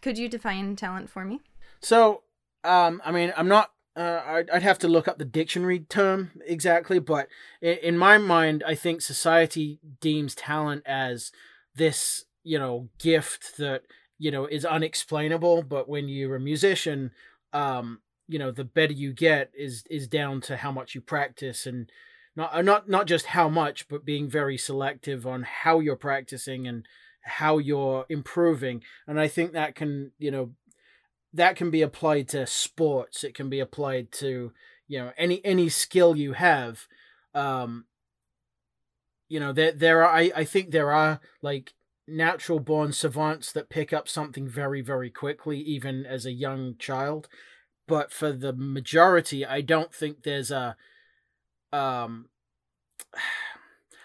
[0.00, 1.40] could you define talent for me?
[1.80, 2.22] So,
[2.64, 3.70] um, I mean, I'm not.
[3.96, 7.28] Uh, I'd, I'd have to look up the dictionary term exactly, but
[7.60, 11.32] in, in my mind, I think society deems talent as
[11.74, 13.82] this, you know, gift that
[14.18, 15.64] you know is unexplainable.
[15.64, 17.10] But when you're a musician,
[17.52, 21.66] um, you know, the better you get is is down to how much you practice
[21.66, 21.90] and
[22.36, 26.86] not not not just how much, but being very selective on how you're practicing and
[27.22, 28.82] how you're improving.
[29.06, 30.52] And I think that can, you know,
[31.32, 33.24] that can be applied to sports.
[33.24, 34.52] It can be applied to,
[34.88, 36.86] you know, any any skill you have.
[37.34, 37.86] Um,
[39.28, 41.74] you know, there there are I, I think there are like
[42.06, 47.28] natural born savants that pick up something very, very quickly, even as a young child.
[47.86, 50.76] But for the majority, I don't think there's a
[51.72, 52.26] um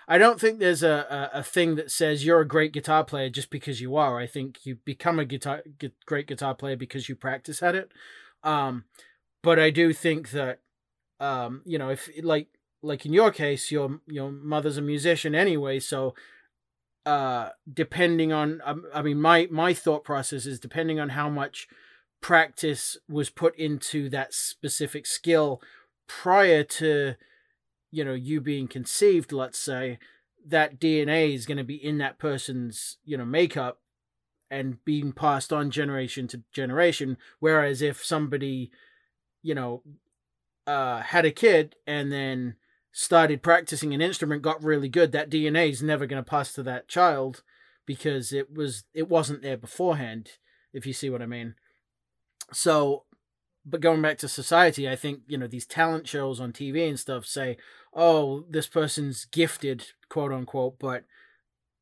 [0.08, 3.30] I don't think there's a, a, a, thing that says you're a great guitar player
[3.30, 4.20] just because you are.
[4.20, 5.64] I think you become a guitar
[6.06, 7.92] great guitar player because you practice at it.
[8.44, 8.86] Um,
[9.42, 10.60] but I do think that
[11.20, 12.48] um, you know if like
[12.84, 16.14] like in your case, your your mother's a musician anyway, so
[17.06, 21.68] uh, depending on um, I mean my my thought process is depending on how much
[22.22, 25.62] practice was put into that specific skill
[26.08, 27.16] prior to
[27.96, 29.98] you know you being conceived let's say
[30.46, 33.80] that dna is going to be in that person's you know makeup
[34.50, 37.18] and being passed on generation to generation.
[37.40, 38.72] Whereas if somebody
[39.42, 39.84] you know
[40.68, 42.56] uh had a kid and then
[42.92, 46.64] started practicing an instrument got really good that dna is never going to pass to
[46.64, 47.44] that child
[47.86, 50.32] because it was it wasn't there beforehand
[50.74, 51.56] if you see what i mean.
[52.52, 53.06] So
[53.66, 57.00] but going back to society, I think, you know, these talent shows on TV and
[57.00, 57.58] stuff say,
[57.96, 61.06] oh, this person's gifted, quote unquote, but,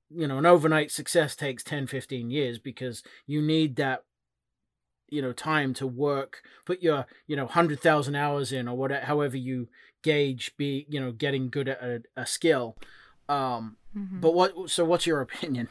[0.09, 4.03] you know, an overnight success takes 10, 15 years because you need that,
[5.09, 9.37] you know, time to work, put your, you know, 100,000 hours in or whatever, however
[9.37, 9.67] you
[10.03, 12.77] gauge, be, you know, getting good at a, a skill.
[13.27, 14.19] Um, mm-hmm.
[14.19, 15.69] But what, so what's your opinion?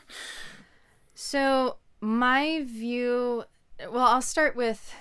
[1.15, 3.45] So my view,
[3.79, 4.93] well, I'll start with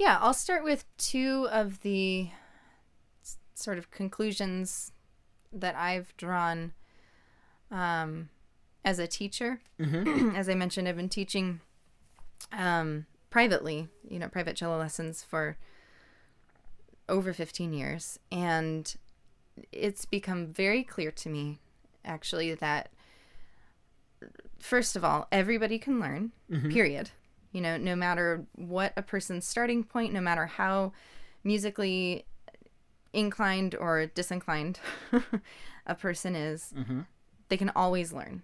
[0.00, 2.30] yeah, I'll start with two of the
[3.60, 4.92] sort of conclusions
[5.52, 6.72] that I've drawn
[7.70, 8.28] um,
[8.84, 9.60] as a teacher.
[9.78, 10.30] Mm-hmm.
[10.36, 11.60] as I mentioned, I've been teaching
[12.52, 15.56] um, privately, you know, private cello lessons for
[17.08, 18.18] over 15 years.
[18.30, 18.94] And
[19.72, 21.58] it's become very clear to me,
[22.04, 22.90] actually, that
[24.58, 26.70] first of all, everybody can learn, mm-hmm.
[26.70, 27.10] period.
[27.52, 30.92] You know, no matter what a person's starting point, no matter how
[31.42, 32.26] musically
[33.12, 34.80] inclined or disinclined
[35.86, 37.00] a person is, mm-hmm.
[37.48, 38.42] they can always learn.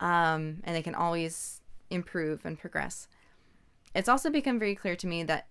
[0.00, 3.06] Um, and they can always improve and progress.
[3.94, 5.48] It's also become very clear to me that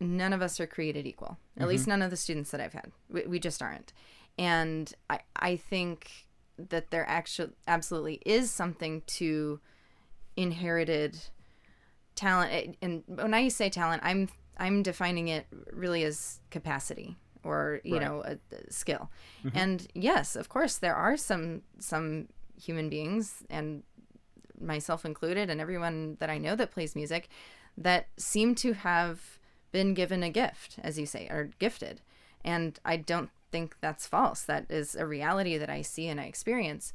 [0.00, 1.38] none of us are created equal.
[1.56, 1.68] At mm-hmm.
[1.68, 2.90] least none of the students that I've had.
[3.08, 3.92] We, we just aren't.
[4.36, 6.26] And I, I think
[6.58, 9.60] that there actually absolutely is something to
[10.36, 11.18] inherited
[12.14, 17.94] talent and when i say talent i'm i'm defining it really as capacity or you
[17.96, 18.02] right.
[18.02, 19.10] know a, a skill
[19.44, 19.56] mm-hmm.
[19.56, 22.28] and yes of course there are some some
[22.60, 23.82] human beings and
[24.60, 27.28] myself included and everyone that i know that plays music
[27.76, 29.38] that seem to have
[29.72, 32.00] been given a gift as you say or gifted
[32.44, 36.24] and i don't think that's false that is a reality that i see and i
[36.24, 36.92] experience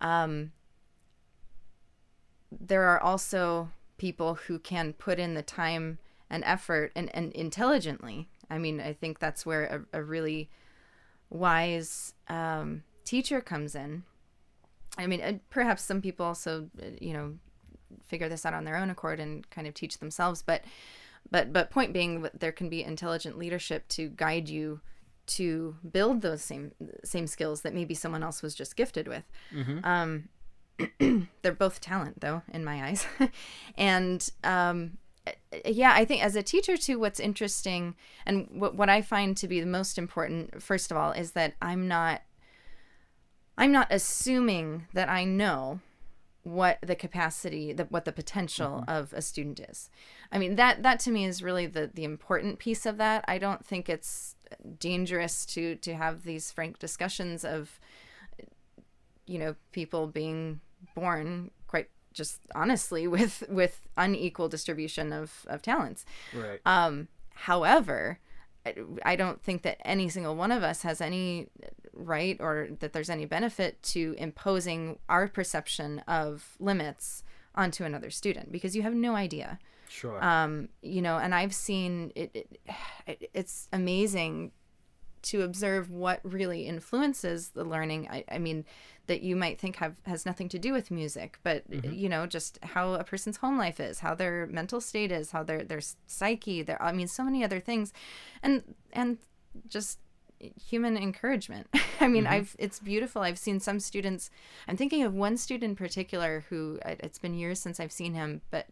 [0.00, 0.52] um,
[2.52, 5.98] there are also people who can put in the time
[6.30, 8.28] and effort and, and intelligently.
[8.50, 10.50] I mean, I think that's where a, a really
[11.30, 14.04] wise um, teacher comes in.
[14.96, 17.34] I mean, perhaps some people also, uh, you know,
[18.06, 20.42] figure this out on their own accord and kind of teach themselves.
[20.42, 20.64] But,
[21.30, 24.80] but, but point being, there can be intelligent leadership to guide you
[25.28, 26.72] to build those same
[27.04, 29.24] same skills that maybe someone else was just gifted with.
[29.54, 29.84] Mm-hmm.
[29.84, 33.06] Um, they're both talent though in my eyes
[33.76, 34.96] and um,
[35.64, 37.94] yeah i think as a teacher too what's interesting
[38.26, 41.54] and what, what i find to be the most important first of all is that
[41.62, 42.22] i'm not
[43.56, 45.80] i'm not assuming that i know
[46.44, 48.90] what the capacity the, what the potential mm-hmm.
[48.90, 49.90] of a student is
[50.32, 53.38] i mean that that to me is really the the important piece of that i
[53.38, 54.34] don't think it's
[54.78, 57.78] dangerous to to have these frank discussions of
[59.26, 60.60] you know people being
[60.94, 61.50] born
[62.18, 66.04] just honestly with with unequal distribution of of talents
[66.34, 66.60] Right.
[66.66, 67.08] um
[67.48, 68.18] however
[68.66, 68.74] I-
[69.12, 71.48] i don't think that any single one of us has any
[71.94, 77.22] right or that there's any benefit to imposing our perception of limits
[77.54, 79.58] onto another student because you have no idea
[79.88, 80.22] Sure.
[80.22, 82.60] um you know and i've seen it, it,
[83.06, 84.52] it it's amazing
[85.22, 88.08] to observe what really influences the learning.
[88.10, 88.64] I, I mean
[89.06, 92.58] that you might think have has nothing to do with music but you know just
[92.62, 96.60] how a person's home life is how their mental state is how their their psyche
[96.60, 97.92] their i mean so many other things.
[98.42, 99.16] And and
[99.66, 99.98] just
[100.62, 101.68] human encouragement.
[102.00, 103.22] I mean i've it's beautiful.
[103.22, 104.30] I've seen some students
[104.68, 108.42] i'm thinking of one student in particular who it's been years since i've seen him
[108.50, 108.66] but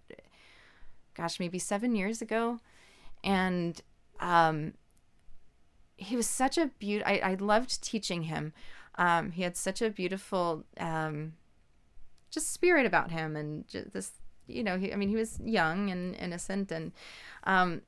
[1.17, 2.61] gosh, maybe seven years ago.
[3.25, 3.81] And
[4.21, 4.75] um,
[5.97, 7.03] he was such a beaut.
[7.07, 8.53] I, I loved teaching him.
[8.97, 11.35] Um, he had such a beautiful um,
[12.31, 14.13] just spirit about him and just this,
[14.47, 16.93] you know, he, I mean, he was young and innocent and,
[17.45, 17.83] um,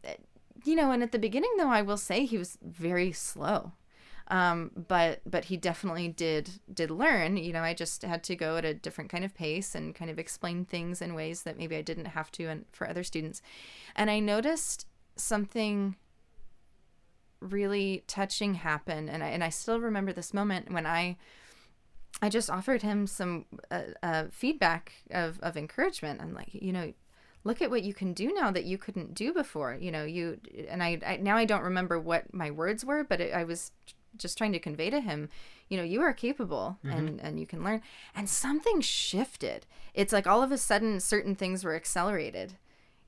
[0.64, 3.72] you know, and at the beginning though, I will say he was very slow
[4.28, 8.56] um, but but he definitely did did learn you know i just had to go
[8.56, 11.76] at a different kind of pace and kind of explain things in ways that maybe
[11.76, 13.42] i didn't have to and for other students
[13.96, 14.86] and i noticed
[15.16, 15.96] something
[17.40, 19.08] really touching happen.
[19.08, 21.16] And I, and I still remember this moment when i
[22.22, 26.20] i just offered him some uh, uh, feedback of, of encouragement.
[26.20, 26.92] I'm like you know
[27.44, 29.76] look at what you can do now that you couldn't do before.
[29.80, 33.20] You know you and i, I now i don't remember what my words were but
[33.20, 33.72] it, i was
[34.16, 35.28] just trying to convey to him
[35.68, 37.82] you know you are capable and and you can learn.
[38.14, 39.66] And something shifted.
[39.94, 42.54] It's like all of a sudden certain things were accelerated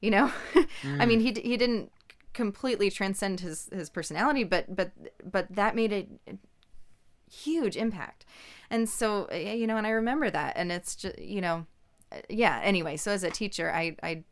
[0.00, 0.32] you know?
[0.84, 1.92] I mean he, he didn't
[2.32, 4.92] completely transcend his his personality but but
[5.24, 6.06] but that made a
[7.30, 8.26] huge impact.
[8.70, 11.66] And so uh, you know and i remember that and it's just you know
[12.12, 14.22] uh, yeah anyway so as a teacher i i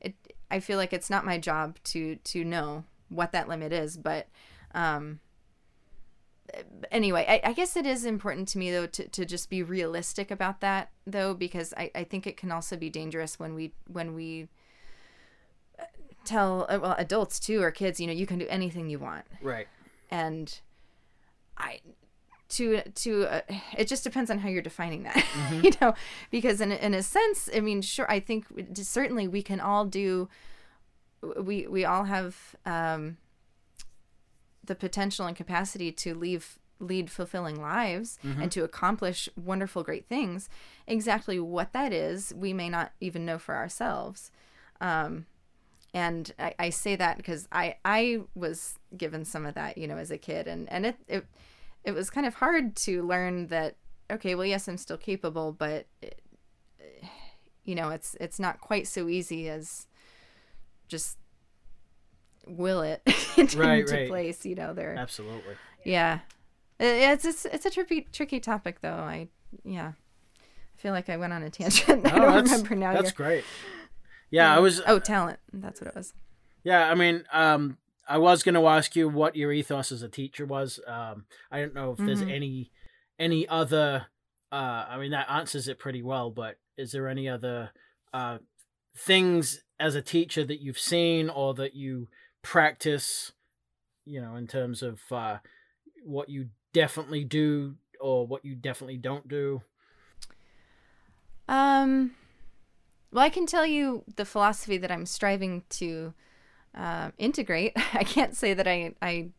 [0.00, 0.14] it
[0.50, 4.28] i feel like it's not my job to to know what that limit is but
[4.74, 5.20] um
[6.90, 10.30] anyway I, I guess it is important to me though to, to just be realistic
[10.30, 14.14] about that though because I, I think it can also be dangerous when we when
[14.14, 14.48] we
[16.24, 19.24] tell uh, well adults too or kids you know you can do anything you want.
[19.42, 19.66] Right.
[20.10, 20.60] and
[21.56, 21.80] i
[22.48, 23.40] to to uh,
[23.78, 25.24] it just depends on how you're defining that
[25.62, 25.94] you know
[26.30, 29.84] because in, a- in a sense i mean sure i think certainly we can all
[29.84, 30.28] do
[31.40, 33.16] we we all have um
[34.64, 40.48] the potential and capacity to leave lead fulfilling lives and to accomplish wonderful great things.
[40.86, 44.30] Exactly what that is we may not even know for ourselves.
[44.80, 45.26] Um
[45.92, 49.96] and I, I say that because I I was given some of that you know
[49.96, 50.46] as a kid.
[50.46, 51.26] And and it it
[51.84, 53.76] it was kind of hard to learn that
[54.10, 56.20] okay well yes I'm still capable but it,
[57.64, 59.86] you know it's it's not quite so easy as
[60.88, 61.18] just
[62.46, 63.02] will it
[63.36, 64.08] into Right, right.
[64.08, 64.94] place you know there.
[64.96, 65.54] Absolutely.
[65.84, 66.20] yeah.
[66.78, 68.92] It's, it's it's a tricky tricky topic though.
[68.92, 69.28] I
[69.64, 69.92] yeah.
[70.38, 72.06] I feel like I went on a tangent.
[72.10, 72.94] I don't remember now.
[72.94, 73.44] That's great.
[74.30, 74.80] Yeah, I was.
[74.86, 76.12] oh talent that's what it was
[76.62, 77.78] Yeah, I mean, um,
[78.08, 80.80] I was going to ask you what your ethos as a teacher was.
[80.86, 82.30] Um, I don't know if there's Mhm.
[82.30, 82.70] any
[83.18, 84.06] any other.
[84.52, 86.30] Uh, I mean, that answers it pretty well.
[86.30, 87.70] But is there any other
[88.12, 88.38] uh,
[88.96, 92.08] things as a teacher that you've seen or that you
[92.42, 93.32] practice?
[94.04, 95.38] You know, in terms of uh,
[96.04, 99.62] what you definitely do or what you definitely don't do.
[101.48, 102.14] Um,
[103.12, 106.14] well, I can tell you the philosophy that I'm striving to
[106.74, 107.72] uh, integrate.
[107.92, 109.30] I can't say that I I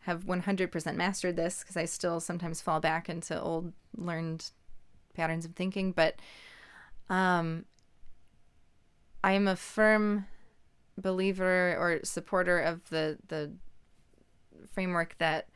[0.00, 4.50] have 100% mastered this because I still sometimes fall back into old learned
[5.14, 6.16] patterns of thinking, but
[7.08, 7.66] um,
[9.22, 10.26] I am a firm
[11.00, 13.52] believer or supporter of the the
[14.72, 15.48] framework that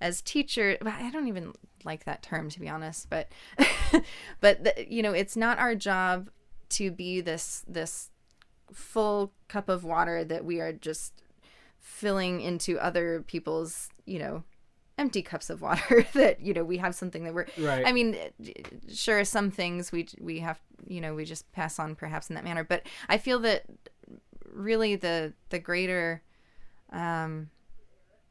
[0.00, 1.52] as teacher i don't even
[1.84, 3.32] like that term to be honest but
[4.40, 6.28] but the, you know it's not our job
[6.72, 8.10] to be this this
[8.72, 11.22] full cup of water that we are just
[11.78, 14.42] filling into other people's you know
[14.98, 17.86] empty cups of water that you know we have something that we're Right.
[17.86, 18.16] i mean
[18.92, 22.44] sure some things we we have you know we just pass on perhaps in that
[22.44, 23.64] manner but i feel that
[24.46, 26.22] really the the greater
[26.92, 27.50] um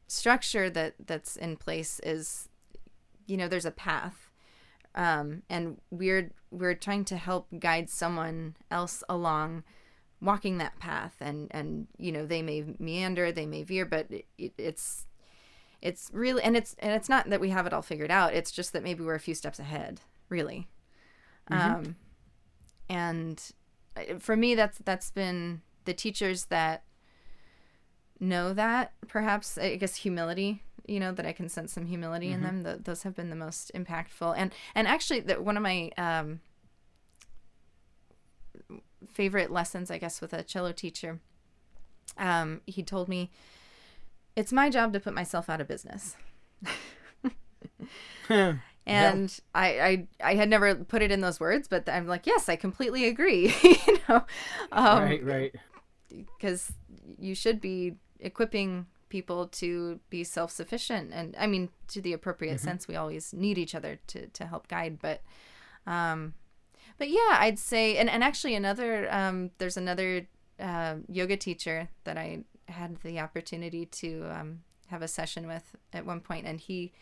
[0.06, 2.48] structure that that's in place is
[3.26, 4.21] you know there's a path
[4.94, 9.64] um and we're we're trying to help guide someone else along
[10.22, 11.16] walking that path.
[11.20, 15.06] And and you know they may meander they may veer but it, it's
[15.82, 18.32] it's really and it's and it's not that we have it all figured out.
[18.32, 20.68] It's just that maybe we're a few steps ahead really.
[21.50, 21.74] Mm-hmm.
[21.74, 21.96] um
[22.88, 23.50] and
[23.96, 26.84] uh, for me that's that's been the teachers that
[28.20, 32.44] know that perhaps i guess humility you know that i can sense some humility mm-hmm.
[32.46, 35.62] in them the, those have been the most impactful and and actually that one of
[35.62, 36.40] my um
[39.12, 41.20] favorite lessons i guess with a cello teacher
[42.18, 43.30] um he told me
[44.36, 46.16] it's my job to put myself out of business.
[48.28, 49.26] and yeah.
[49.54, 52.56] I, I I had never put it in those words, but I'm like, yes, I
[52.56, 53.54] completely agree.
[53.62, 54.24] you know,
[54.72, 55.54] um, right, right.
[56.08, 56.72] Because
[57.18, 62.68] you should be equipping people to be self-sufficient, and I mean, to the appropriate mm-hmm.
[62.68, 64.98] sense, we always need each other to to help guide.
[65.00, 65.20] But,
[65.86, 66.34] um,
[66.98, 70.26] but yeah, I'd say, and and actually another, um, there's another
[70.58, 76.06] uh, yoga teacher that I had the opportunity to um, have a session with at
[76.06, 76.92] one point, and he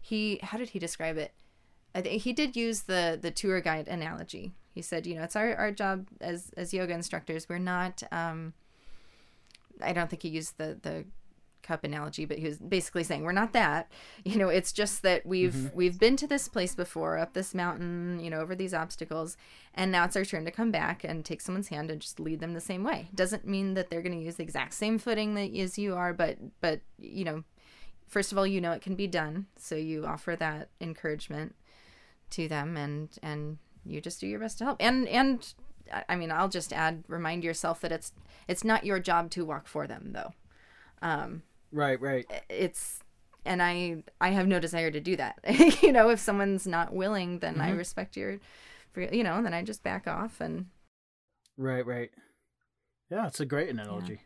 [0.00, 1.32] he how did he describe it?
[1.94, 4.52] I think he did use the the tour guide analogy.
[4.74, 7.48] He said, you know, it's our, our job as as yoga instructors.
[7.48, 8.02] We're not.
[8.12, 8.52] Um,
[9.80, 11.04] I don't think he used the the
[11.66, 13.90] cup analogy, but he was basically saying we're not that.
[14.24, 15.76] You know, it's just that we've mm-hmm.
[15.76, 19.36] we've been to this place before, up this mountain, you know, over these obstacles,
[19.72, 22.40] and now it's our turn to come back and take someone's hand and just lead
[22.40, 23.08] them the same way.
[23.14, 26.12] Doesn't mean that they're going to use the exact same footing that as you are,
[26.12, 27.44] but but you know,
[28.08, 31.54] first of all, you know it can be done, so you offer that encouragement
[32.30, 34.76] to them, and and you just do your best to help.
[34.80, 35.54] And and
[36.08, 38.12] I mean, I'll just add, remind yourself that it's
[38.48, 40.32] it's not your job to walk for them, though.
[41.02, 41.42] Um,
[41.72, 42.26] Right, right.
[42.48, 43.00] It's
[43.46, 45.38] and I I have no desire to do that.
[45.82, 47.62] you know, if someone's not willing, then mm-hmm.
[47.62, 48.38] I respect your
[48.96, 50.66] you know, then I just back off and
[51.58, 52.10] Right, right.
[53.10, 54.20] Yeah, it's a great analogy.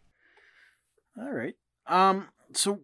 [1.16, 1.24] Yeah.
[1.24, 1.55] All right.
[1.86, 2.80] Um so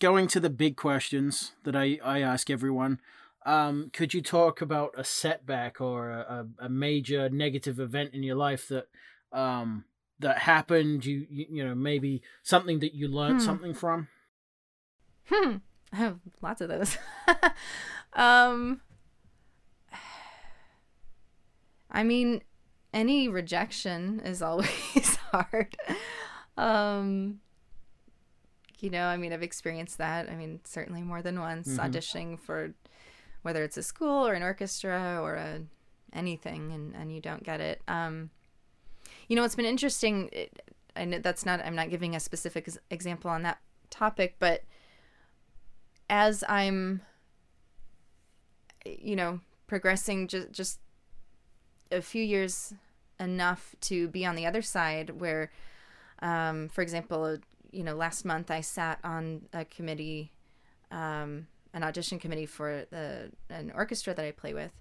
[0.00, 3.00] going to the big questions that I I ask everyone,
[3.46, 8.36] um could you talk about a setback or a, a major negative event in your
[8.36, 8.86] life that
[9.32, 9.84] um
[10.20, 13.44] that happened you you, you know maybe something that you learned hmm.
[13.44, 14.08] something from?
[15.26, 15.56] Hmm.
[15.92, 16.96] I have lots of those.
[18.14, 18.80] Um
[21.90, 22.42] i mean
[22.92, 25.76] any rejection is always hard.
[26.56, 27.40] Um
[28.78, 30.30] you know i mean i've experienced that.
[30.30, 31.80] I mean certainly more than once mm-hmm.
[31.80, 32.74] auditioning for
[33.42, 35.62] whether it's a school or an orchestra or a
[36.12, 37.82] anything and and you don't get it.
[37.88, 38.30] Um
[39.28, 40.30] you know, it's been interesting.
[40.96, 43.58] I know that's not, I'm not giving a specific example on that
[43.90, 44.62] topic, but
[46.08, 47.02] as I'm,
[48.84, 50.80] you know, progressing just, just
[51.90, 52.74] a few years
[53.18, 55.50] enough to be on the other side where,
[56.20, 57.38] um, for example,
[57.70, 60.32] you know, last month I sat on a committee,
[60.90, 64.72] um, an audition committee for the an orchestra that I play with,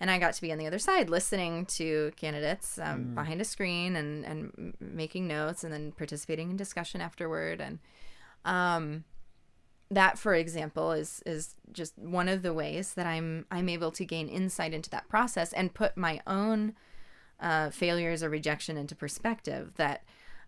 [0.00, 3.14] and I got to be on the other side listening to candidates um, mm.
[3.14, 7.78] behind a screen and and making notes and then participating in discussion afterward and
[8.44, 9.04] um,
[9.90, 14.04] that for example is is just one of the ways that I'm I'm able to
[14.04, 16.74] gain insight into that process and put my own
[17.40, 20.04] uh, failures or rejection into perspective that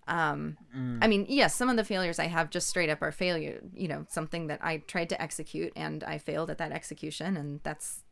[0.08, 0.98] um, mm.
[1.02, 3.88] I mean, yes, some of the failures I have just straight up are failure, you
[3.88, 8.04] know, something that I tried to execute and I failed at that execution and that's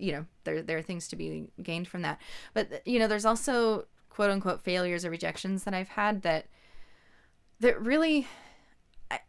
[0.00, 2.20] you know there there are things to be gained from that.
[2.54, 6.46] But you know there's also quote unquote failures or rejections that I've had that
[7.60, 8.26] that really
[9.10, 9.20] I,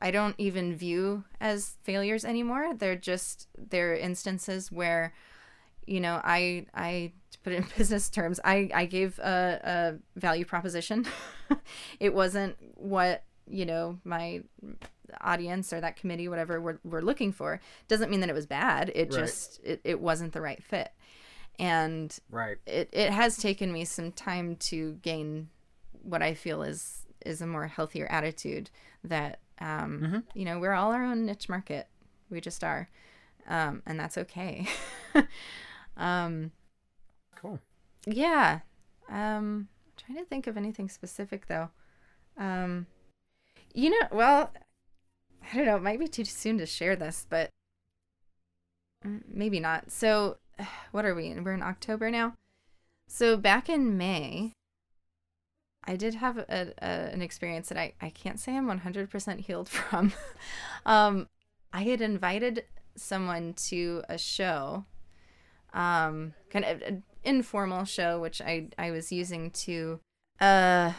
[0.00, 2.74] I don't even view as failures anymore.
[2.74, 5.12] They're just they're instances where
[5.86, 10.18] you know I I to put it in business terms I I gave a, a
[10.20, 11.06] value proposition.
[12.00, 14.42] It wasn't what you know my
[15.20, 18.90] audience or that committee whatever we're, we're looking for doesn't mean that it was bad.
[18.94, 19.20] It right.
[19.20, 20.92] just it, it wasn't the right fit.
[21.58, 22.56] And right.
[22.66, 25.48] it, it has taken me some time to gain
[26.02, 28.70] what i feel is is a more healthier attitude
[29.04, 30.18] that um mm-hmm.
[30.34, 31.86] you know we're all our own niche market.
[32.30, 32.88] We just are.
[33.48, 34.66] Um and that's okay.
[35.94, 36.52] Um
[37.36, 37.60] cool.
[38.06, 38.60] yeah.
[39.08, 41.68] Um I'm trying to think of anything specific though.
[42.38, 42.86] Um
[43.74, 44.52] you know well
[45.50, 47.50] I don't know, it might be too soon to share this, but
[49.04, 49.90] mm, maybe not.
[49.90, 50.38] So,
[50.92, 51.44] what are we in?
[51.44, 52.34] We're in October now.
[53.08, 54.52] So, back in May,
[55.84, 59.68] I did have a, a, an experience that I, I can't say I'm 100% healed
[59.68, 60.12] from.
[60.86, 61.28] um,
[61.72, 62.64] I had invited
[62.96, 64.84] someone to a show,
[65.72, 70.00] um, kind of an informal show, which I, I was using to
[70.40, 70.92] uh,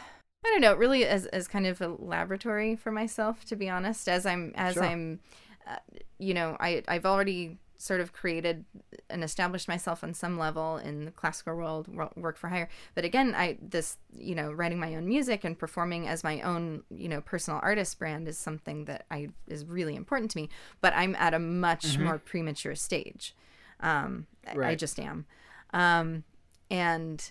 [0.44, 4.08] I don't know, really as as kind of a laboratory for myself, to be honest.
[4.08, 4.84] As I'm as Sure.
[4.84, 5.20] I'm,
[5.66, 5.76] uh,
[6.18, 8.64] you know, I I've already sort of created
[9.10, 12.68] and established myself on some level in the classical world, wo- work for hire.
[12.94, 16.82] But again, I this you know writing my own music and performing as my own
[16.90, 20.50] you know personal artist brand is something that I is really important to me.
[20.82, 23.34] But I'm at a much more premature stage.
[23.80, 25.26] Um, I- I just am,
[25.72, 26.24] um,
[26.70, 27.30] and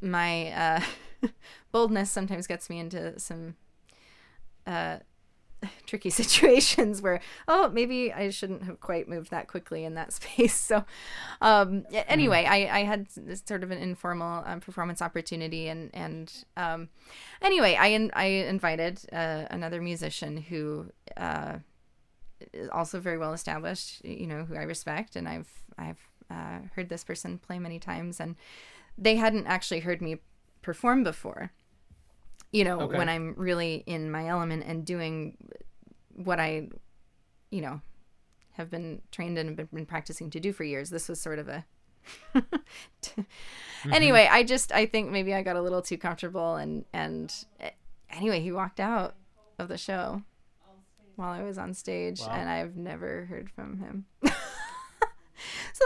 [0.00, 0.80] my uh,
[1.72, 3.56] boldness sometimes gets me into some
[4.66, 4.98] uh,
[5.86, 10.54] tricky situations where oh maybe I shouldn't have quite moved that quickly in that space.
[10.54, 10.84] So
[11.40, 15.90] um, y- anyway, I, I had this sort of an informal um, performance opportunity and
[15.94, 16.88] and um,
[17.42, 20.86] anyway I in, I invited uh, another musician who.
[21.16, 21.58] Uh,
[22.54, 26.00] is also very well established, you know, who I respect, and I've I've
[26.30, 28.34] uh, heard this person play many times, and
[28.96, 30.20] they hadn't actually heard me
[30.62, 31.52] perform before.
[32.52, 32.96] You know, Okay.
[32.98, 35.36] when I'm really in my element and doing
[36.14, 36.68] what I,
[37.50, 37.80] you know,
[38.52, 40.90] have been trained and been, been practicing to do for years.
[40.90, 41.64] This was sort of a.
[43.92, 47.70] Anyway, I just I think maybe I got a little too comfortable and and eh,
[48.10, 49.14] anyway, he walked out
[49.58, 50.22] of the show
[51.16, 52.32] while I was on stage, Wow.
[52.32, 54.04] and I've never heard from him.
[54.24, 54.32] so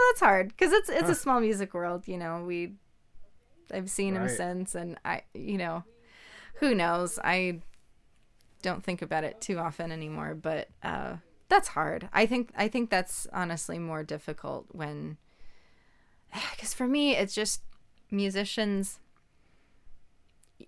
[0.09, 1.11] that's hard because it's it's Huh.
[1.11, 2.43] a small music world, you know.
[2.43, 2.73] We
[3.73, 5.83] I've seen him since, and I you know
[6.55, 7.19] who knows.
[7.23, 7.61] I
[8.61, 11.17] don't think about it too often anymore, but uh,
[11.49, 12.09] that's hard.
[12.13, 15.17] I think I think that's honestly more difficult when
[16.51, 17.61] because for me it's just
[18.11, 18.99] musicians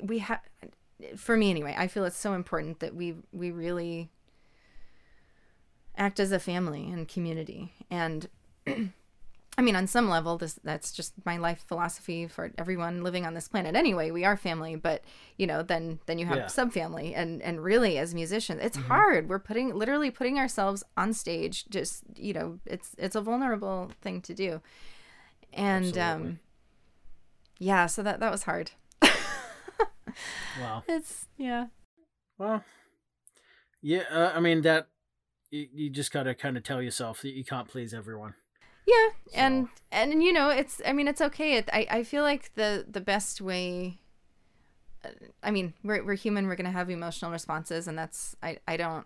[0.02, 0.42] we have
[1.16, 4.10] for me anyway i feel it's so important that we we really
[5.96, 8.28] act as a family and community and
[9.58, 13.34] i mean on some level this that's just my life philosophy for everyone living on
[13.34, 15.04] this planet anyway we are family but
[15.38, 16.46] you know then then you have Yeah.
[16.46, 21.66] subfamily and and really as musicians it's hard we're putting literally putting ourselves on stage
[21.70, 24.62] just you know it's it's a vulnerable thing to do
[25.54, 26.02] and Absolutely.
[26.02, 26.40] um
[27.60, 28.72] yeah so that that was hard
[30.62, 30.84] Wow.
[30.88, 31.68] it's yeah
[32.38, 32.64] Well,
[33.82, 34.04] yeah.
[34.12, 34.88] Uh, I mean that
[35.52, 38.34] you, you just gotta kind of tell yourself that you can't please everyone.
[38.88, 42.24] Yeah and So- and you know it's i mean it's okay it, i i feel
[42.24, 44.00] like the the best way
[45.06, 45.10] uh,
[45.44, 49.06] i mean we're, we're human we're gonna have emotional responses and that's i i don't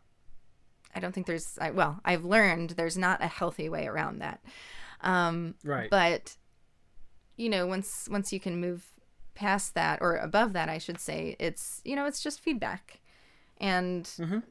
[0.95, 4.39] i don't think there's I, well i've learned there's not a healthy way around that
[5.01, 5.89] um Right.
[5.89, 6.37] but
[7.37, 8.85] you know once once you can move
[9.33, 12.99] past that or above that i should say it's you know it's just feedback
[13.59, 14.43] and Mhm.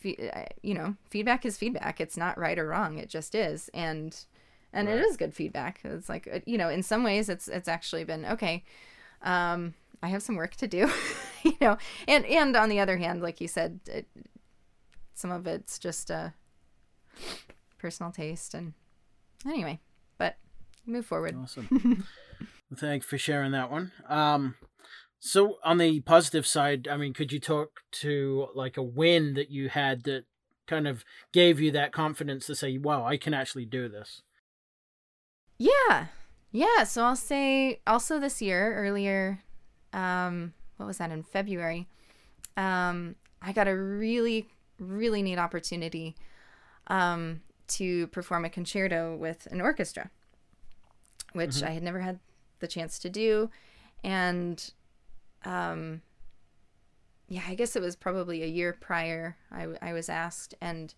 [0.00, 3.68] Fe- uh, you know feedback is feedback it's not right or wrong it just is
[3.74, 4.24] and
[4.72, 5.04] and it Right.
[5.04, 8.24] is good feedback it's like uh, you know in some ways it's it's actually been
[8.24, 8.64] okay
[9.22, 10.90] um i have some work to do
[11.44, 11.76] you know
[12.08, 14.06] and and on the other hand like you said it,
[15.14, 16.32] some of it's just a
[17.78, 18.72] personal taste and
[19.46, 19.78] anyway
[20.18, 20.36] but
[20.86, 21.68] move forward Awesome.
[22.70, 23.90] well, you for sharing that one.
[24.08, 24.54] Um,
[25.20, 29.50] so on the positive side, I mean, could you talk to like a win that
[29.50, 30.24] you had that
[30.66, 34.22] kind of gave you that confidence to say, "Wow, I can actually do this."
[35.58, 36.06] Yeah.
[36.52, 36.84] Yeah.
[36.84, 39.42] So I'll say also this year, earlier,
[39.92, 41.86] um, what was that in February?
[42.56, 44.48] Um, I got a really,
[44.78, 46.16] really neat opportunity
[46.86, 50.10] um, to perform a concerto with an orchestra,
[51.34, 52.20] which I had never had
[52.60, 53.50] the chance to do.
[54.02, 54.72] And
[55.44, 56.02] um,
[57.28, 60.54] yeah, I guess it was probably a year prior I, I was asked.
[60.60, 60.92] And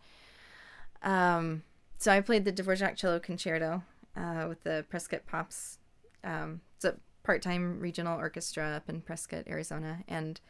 [1.02, 1.62] um,
[1.98, 3.82] so I played the Dvorak Cello Concerto
[4.16, 5.78] uh, with the Prescott Pops.
[6.24, 10.40] Um, it's a part-time regional orchestra up in Prescott, Arizona, and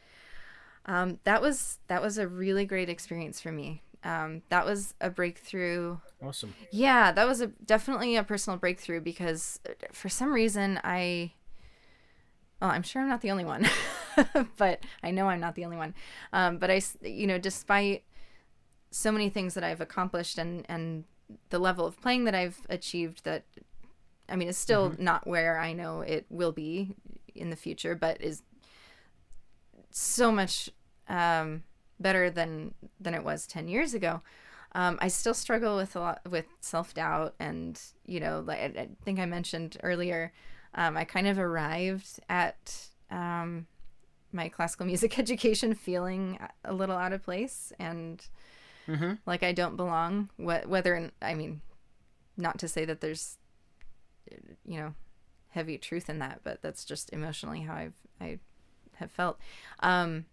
[0.86, 3.82] um, that was that was a really great experience for me.
[4.05, 5.99] Um, that was a breakthrough.
[6.22, 6.55] Awesome.
[6.70, 11.32] Yeah, that was a definitely a personal breakthrough because uh, for some reason I.
[12.63, 13.69] Well, I'm sure I'm not the only one,
[14.57, 15.97] but I know I'm not the only one.
[16.33, 18.05] Um, but I, you know, despite
[18.93, 21.03] so many things that I've accomplished and and
[21.51, 23.43] the level of playing that I've achieved that
[24.29, 26.95] I mean is still not where I know it will be
[27.35, 28.43] in the future but is
[29.91, 30.71] so much
[31.09, 31.65] um,
[31.99, 34.21] better than than it was 10 years ago
[34.73, 38.89] um, I still struggle with a lot with self-doubt and you know like I, I
[39.05, 40.33] think I mentioned earlier
[40.75, 43.66] um, I kind of arrived at um,
[44.33, 48.25] my classical music education feeling a little out of place and
[48.89, 49.12] Mm-hmm.
[49.27, 50.29] like I don't belong.
[50.37, 51.61] Wh- whether I mean,
[52.37, 53.39] not to say that there's,
[54.66, 54.95] you know,
[55.51, 58.39] heavy truth in that, but that's just emotionally how I've I
[58.97, 59.39] have felt.
[59.81, 60.25] Um,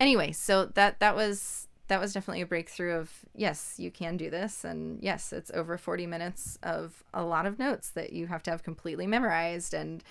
[0.00, 4.30] anyway, so that that was that was definitely a breakthrough of yes, you can do
[4.30, 8.42] this, and yes, it's over forty minutes of a lot of notes that you have
[8.44, 9.74] to have completely memorized.
[9.74, 10.02] And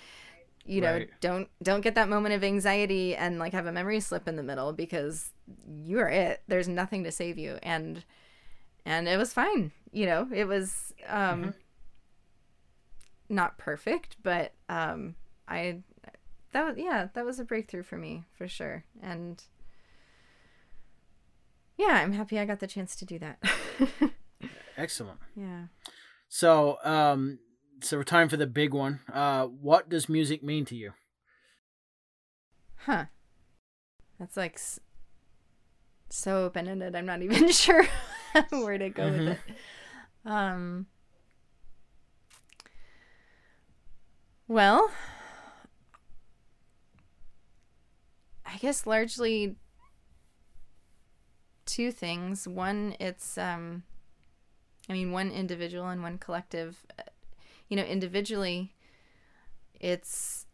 [0.64, 1.10] you know Right.
[1.20, 4.44] don't don't get that moment of anxiety and like have a memory slip in the
[4.44, 5.30] middle because
[5.66, 6.42] you are it.
[6.46, 7.58] There's nothing to save you.
[7.64, 8.04] And
[8.86, 11.54] and it was fine you know it was um
[13.28, 15.14] not perfect but um
[15.48, 15.78] i
[16.52, 18.84] that was yeah that was a breakthrough for me for sure.
[19.02, 19.42] And
[21.82, 23.38] yeah i'm happy i got the chance to do that
[24.76, 25.18] Excellent.
[25.36, 25.64] yeah
[26.28, 27.38] So, um,
[27.82, 29.00] so we're time for the big one.
[29.12, 30.92] Uh, what does music mean to you?
[32.86, 33.04] huh
[34.18, 34.80] that's like s-
[36.10, 37.84] so open-ended i'm not even sure
[38.50, 39.26] where to go Mhm.
[39.26, 39.40] with it
[40.24, 40.86] um
[44.48, 44.90] well
[48.46, 49.56] i guess largely
[51.72, 53.82] two things one it's um
[54.88, 57.02] i mean one individual and one collective Uh,
[57.68, 58.74] you know individually
[59.80, 60.46] it's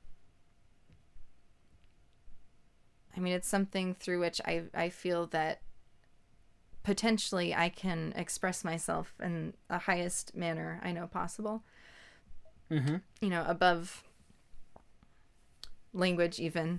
[3.19, 5.61] I mean, it's something through which I I feel that
[6.85, 11.65] potentially I can express myself in the highest manner I know possible.
[12.71, 12.97] Mm-hmm.
[13.21, 14.05] You know, above
[15.93, 16.79] language, even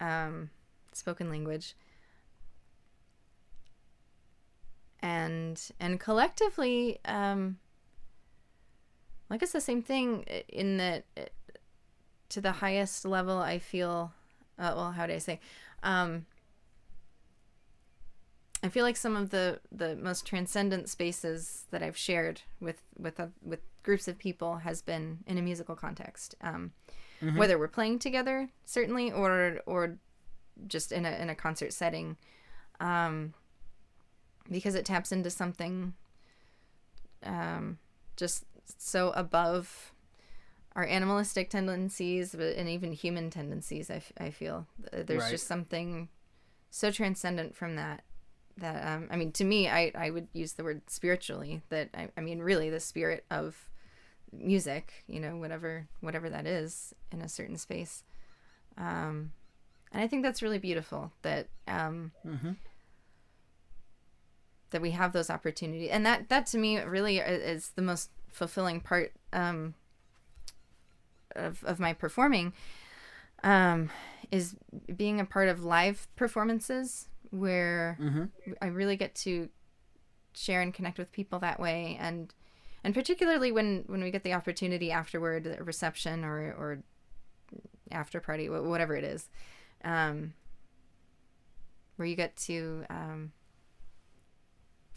[0.00, 0.50] um,
[0.92, 1.74] spoken language,
[5.00, 7.58] and and collectively, um,
[9.30, 11.04] like it's the same thing in that
[12.30, 14.12] to the highest level I feel
[14.58, 15.40] uh, well how do I say?
[15.82, 16.26] Um
[18.62, 23.20] I feel like some of the the most transcendent spaces that I've shared with with
[23.20, 26.34] uh, with groups of people has been in a musical context.
[26.40, 26.72] Um
[27.36, 29.98] whether we're playing together certainly or or
[30.66, 32.16] just in a in a concert setting.
[32.80, 33.34] Um
[34.50, 35.94] because it taps into something
[37.24, 37.78] um
[38.16, 38.44] just
[38.78, 39.92] so above
[40.76, 45.30] our animalistic tendencies but, and even human tendencies I, f- I feel Uh, there's Right.
[45.30, 46.08] just something
[46.70, 48.02] so transcendent from that
[48.58, 52.08] that um, i mean to me I, I would use the word spiritually that I,
[52.16, 53.68] I mean really the spirit of
[54.32, 58.04] music you know whatever whatever that is in a certain space
[58.76, 59.32] um,
[59.92, 62.52] and i think that's really beautiful that um, Mm-hmm.
[64.70, 68.80] That we have those opportunities and that that to me really is the most fulfilling
[68.80, 69.74] part um,
[71.34, 72.52] of, of my performing
[73.44, 73.90] um,
[74.30, 74.56] is
[74.94, 78.24] being a part of live performances where Mm-hmm.
[78.62, 79.48] I really get to
[80.34, 82.32] share and connect with people that way and
[82.84, 86.82] and particularly when when we get the opportunity afterward a reception or or
[87.90, 89.28] after party whatever it is
[89.84, 90.32] um
[91.96, 93.32] where you get to um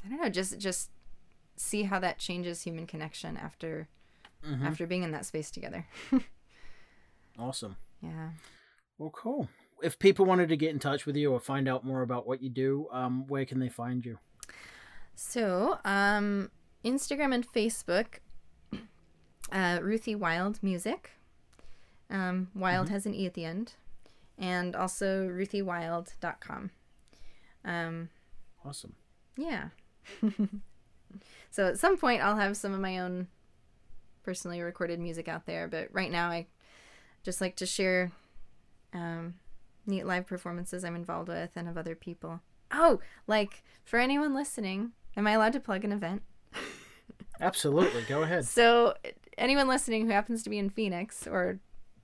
[0.05, 0.89] I don't know just just
[1.55, 3.87] see how that changes human connection after
[4.43, 4.65] Mm-hmm.
[4.65, 5.85] after being in that space together
[7.37, 7.75] Awesome.
[8.01, 8.29] yeah
[8.97, 9.47] Well, cool.
[9.83, 12.41] If people wanted to get in touch with you or find out more about what
[12.41, 14.17] you do, um, where can they find you?
[15.15, 16.49] So, um,
[16.85, 18.19] Instagram and Facebook,
[19.51, 21.11] uh, Ruthie Wilde Music.
[22.09, 23.73] Um, Wild has an E at the end.
[24.37, 26.71] And also ruthiewilde.com.
[27.65, 28.09] Um,
[28.65, 28.93] Awesome.
[29.37, 29.69] yeah.
[31.51, 33.27] so at some point I'll have some of my own
[34.23, 36.47] personally recorded music out there, but right now I
[37.23, 38.11] just like to share
[38.93, 39.35] um,
[39.85, 42.41] neat live performances I'm involved with and of other people.
[42.71, 46.23] Oh, like for anyone listening, am I allowed to plug an event?
[47.41, 48.03] Absolutely.
[48.03, 48.45] Go ahead.
[48.45, 48.93] So
[49.37, 51.59] anyone listening who happens to be in Phoenix or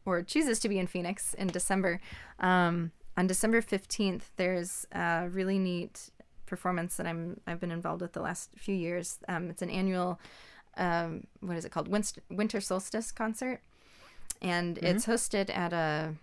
[0.06, 2.00] or chooses to be in Phoenix in December,
[2.40, 6.10] um, on December fifteenth, there's a really neat
[6.48, 9.20] performance that I'm I've been involved with the last few years.
[9.28, 10.20] Um, it's an annual,
[10.78, 13.62] um, what is it called, Winst- Winter Solstice concert,
[14.42, 16.16] and it's hosted at a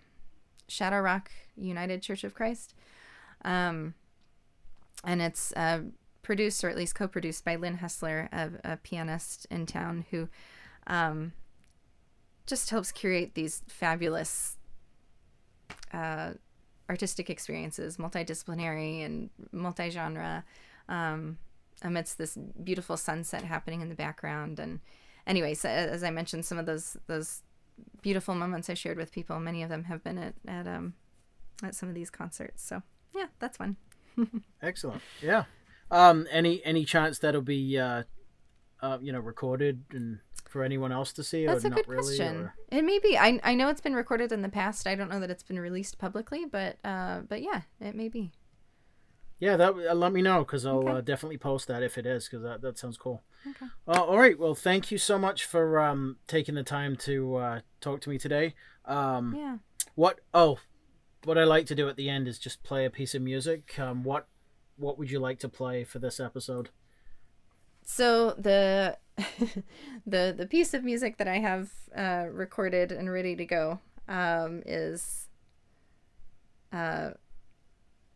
[0.67, 2.73] Shadow Rock United Church of Christ,
[3.45, 3.93] um,
[5.03, 5.81] and it's uh,
[6.21, 10.27] produced or at least co-produced by Lynn Hessler, a, a pianist in town who
[10.87, 11.33] um,
[12.45, 14.57] just helps curate these fabulous
[15.93, 16.31] uh,
[16.89, 20.43] artistic experiences, multidisciplinary and multi-genre,
[20.89, 21.37] um,
[21.81, 24.59] amidst this beautiful sunset happening in the background.
[24.59, 24.79] And
[25.27, 27.41] anyway, so as I mentioned, some of those those
[28.01, 30.93] beautiful moments I shared with people, many of them have been at at um,
[31.63, 32.63] at some of these concerts.
[32.63, 32.81] So
[33.13, 33.77] yeah, that's fun.
[34.61, 35.01] Excellent.
[35.21, 35.45] Yeah.
[35.91, 38.03] Um, any any chance that'll be uh,
[38.81, 40.19] uh, you know, recorded and
[40.55, 41.45] for anyone else to see?
[41.45, 42.35] That's or a not good really, question.
[42.37, 43.17] or- It may be.
[43.17, 44.87] I I know it's been recorded in the past.
[44.87, 48.31] I don't know that it's been released publicly, but uh, but yeah, it may be.
[49.37, 50.91] Yeah, that uh, let me know because I'll Okay.
[50.91, 53.21] uh, definitely post that if it is because that, that sounds cool.
[53.45, 53.65] Okay.
[53.85, 54.39] Uh, all right.
[54.39, 58.17] Well, thank you so much for um, taking the time to uh, talk to me
[58.17, 58.55] today.
[58.85, 59.57] Um, Yeah.
[59.95, 60.21] What?
[60.33, 60.59] Oh,
[61.25, 63.77] what I like to do at the end is just play a piece of music.
[63.77, 64.27] Um, what
[64.77, 66.69] What would you like to play for this episode?
[67.85, 68.97] So the
[70.05, 73.79] the the piece of music that I have uh, recorded and ready to go
[74.09, 75.27] um, is
[76.73, 77.11] uh,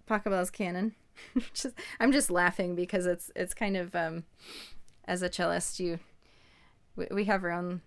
[0.07, 0.95] Pachelbel's Canon.
[1.53, 4.23] just, I'm just laughing because it's it's kind of um,
[5.05, 5.99] as a cellist you
[6.95, 7.81] we, we have our own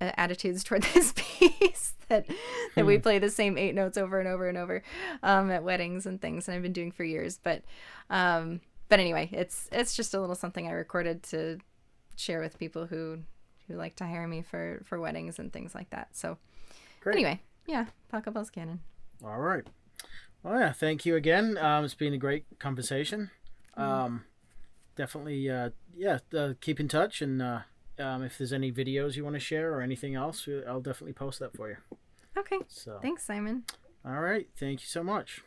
[0.00, 2.26] uh, attitudes toward this piece that
[2.74, 4.82] that we play the same eight notes over and over and over
[5.22, 7.40] um, at weddings and things, and I've been doing for years.
[7.42, 7.62] But
[8.10, 11.58] um, but anyway, it's it's just a little something I recorded to
[12.16, 13.18] share with people who
[13.68, 16.08] who like to hire me for for weddings and things like that.
[16.12, 16.38] So
[17.00, 17.16] Great.
[17.16, 18.80] anyway, yeah, Pachelbel's Canon.
[19.24, 19.66] All right.
[20.42, 20.72] Well, yeah.
[20.72, 21.58] Thank you again.
[21.58, 23.30] Um, it's been a great conversation.
[23.76, 24.24] Um,
[24.94, 25.50] definitely.
[25.50, 26.18] Uh, yeah.
[26.36, 27.60] Uh, keep in touch, and uh,
[27.98, 31.40] um, if there's any videos you want to share or anything else, I'll definitely post
[31.40, 31.76] that for you.
[32.38, 32.98] Okay, So.
[33.00, 33.64] thanks, Simon.
[34.04, 34.46] All right.
[34.56, 35.42] Thank you so much.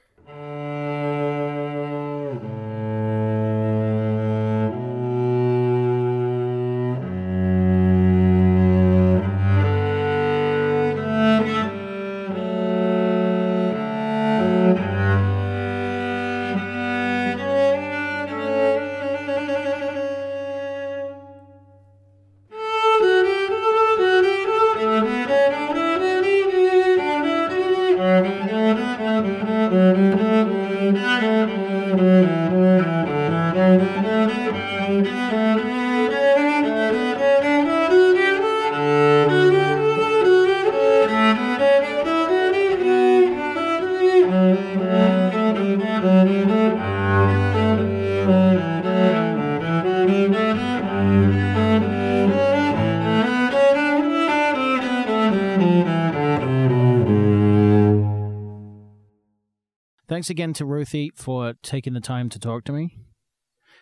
[60.29, 62.95] Thanks again to Ruthie for taking the time to talk to me.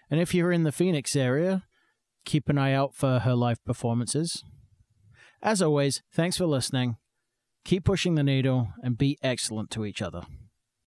[0.09, 1.65] And if you're in the Phoenix area,
[2.23, 4.45] keep an eye out for her live performances.
[5.41, 6.95] As always, thanks for listening.
[7.65, 10.21] Keep pushing the needle and be excellent to each other.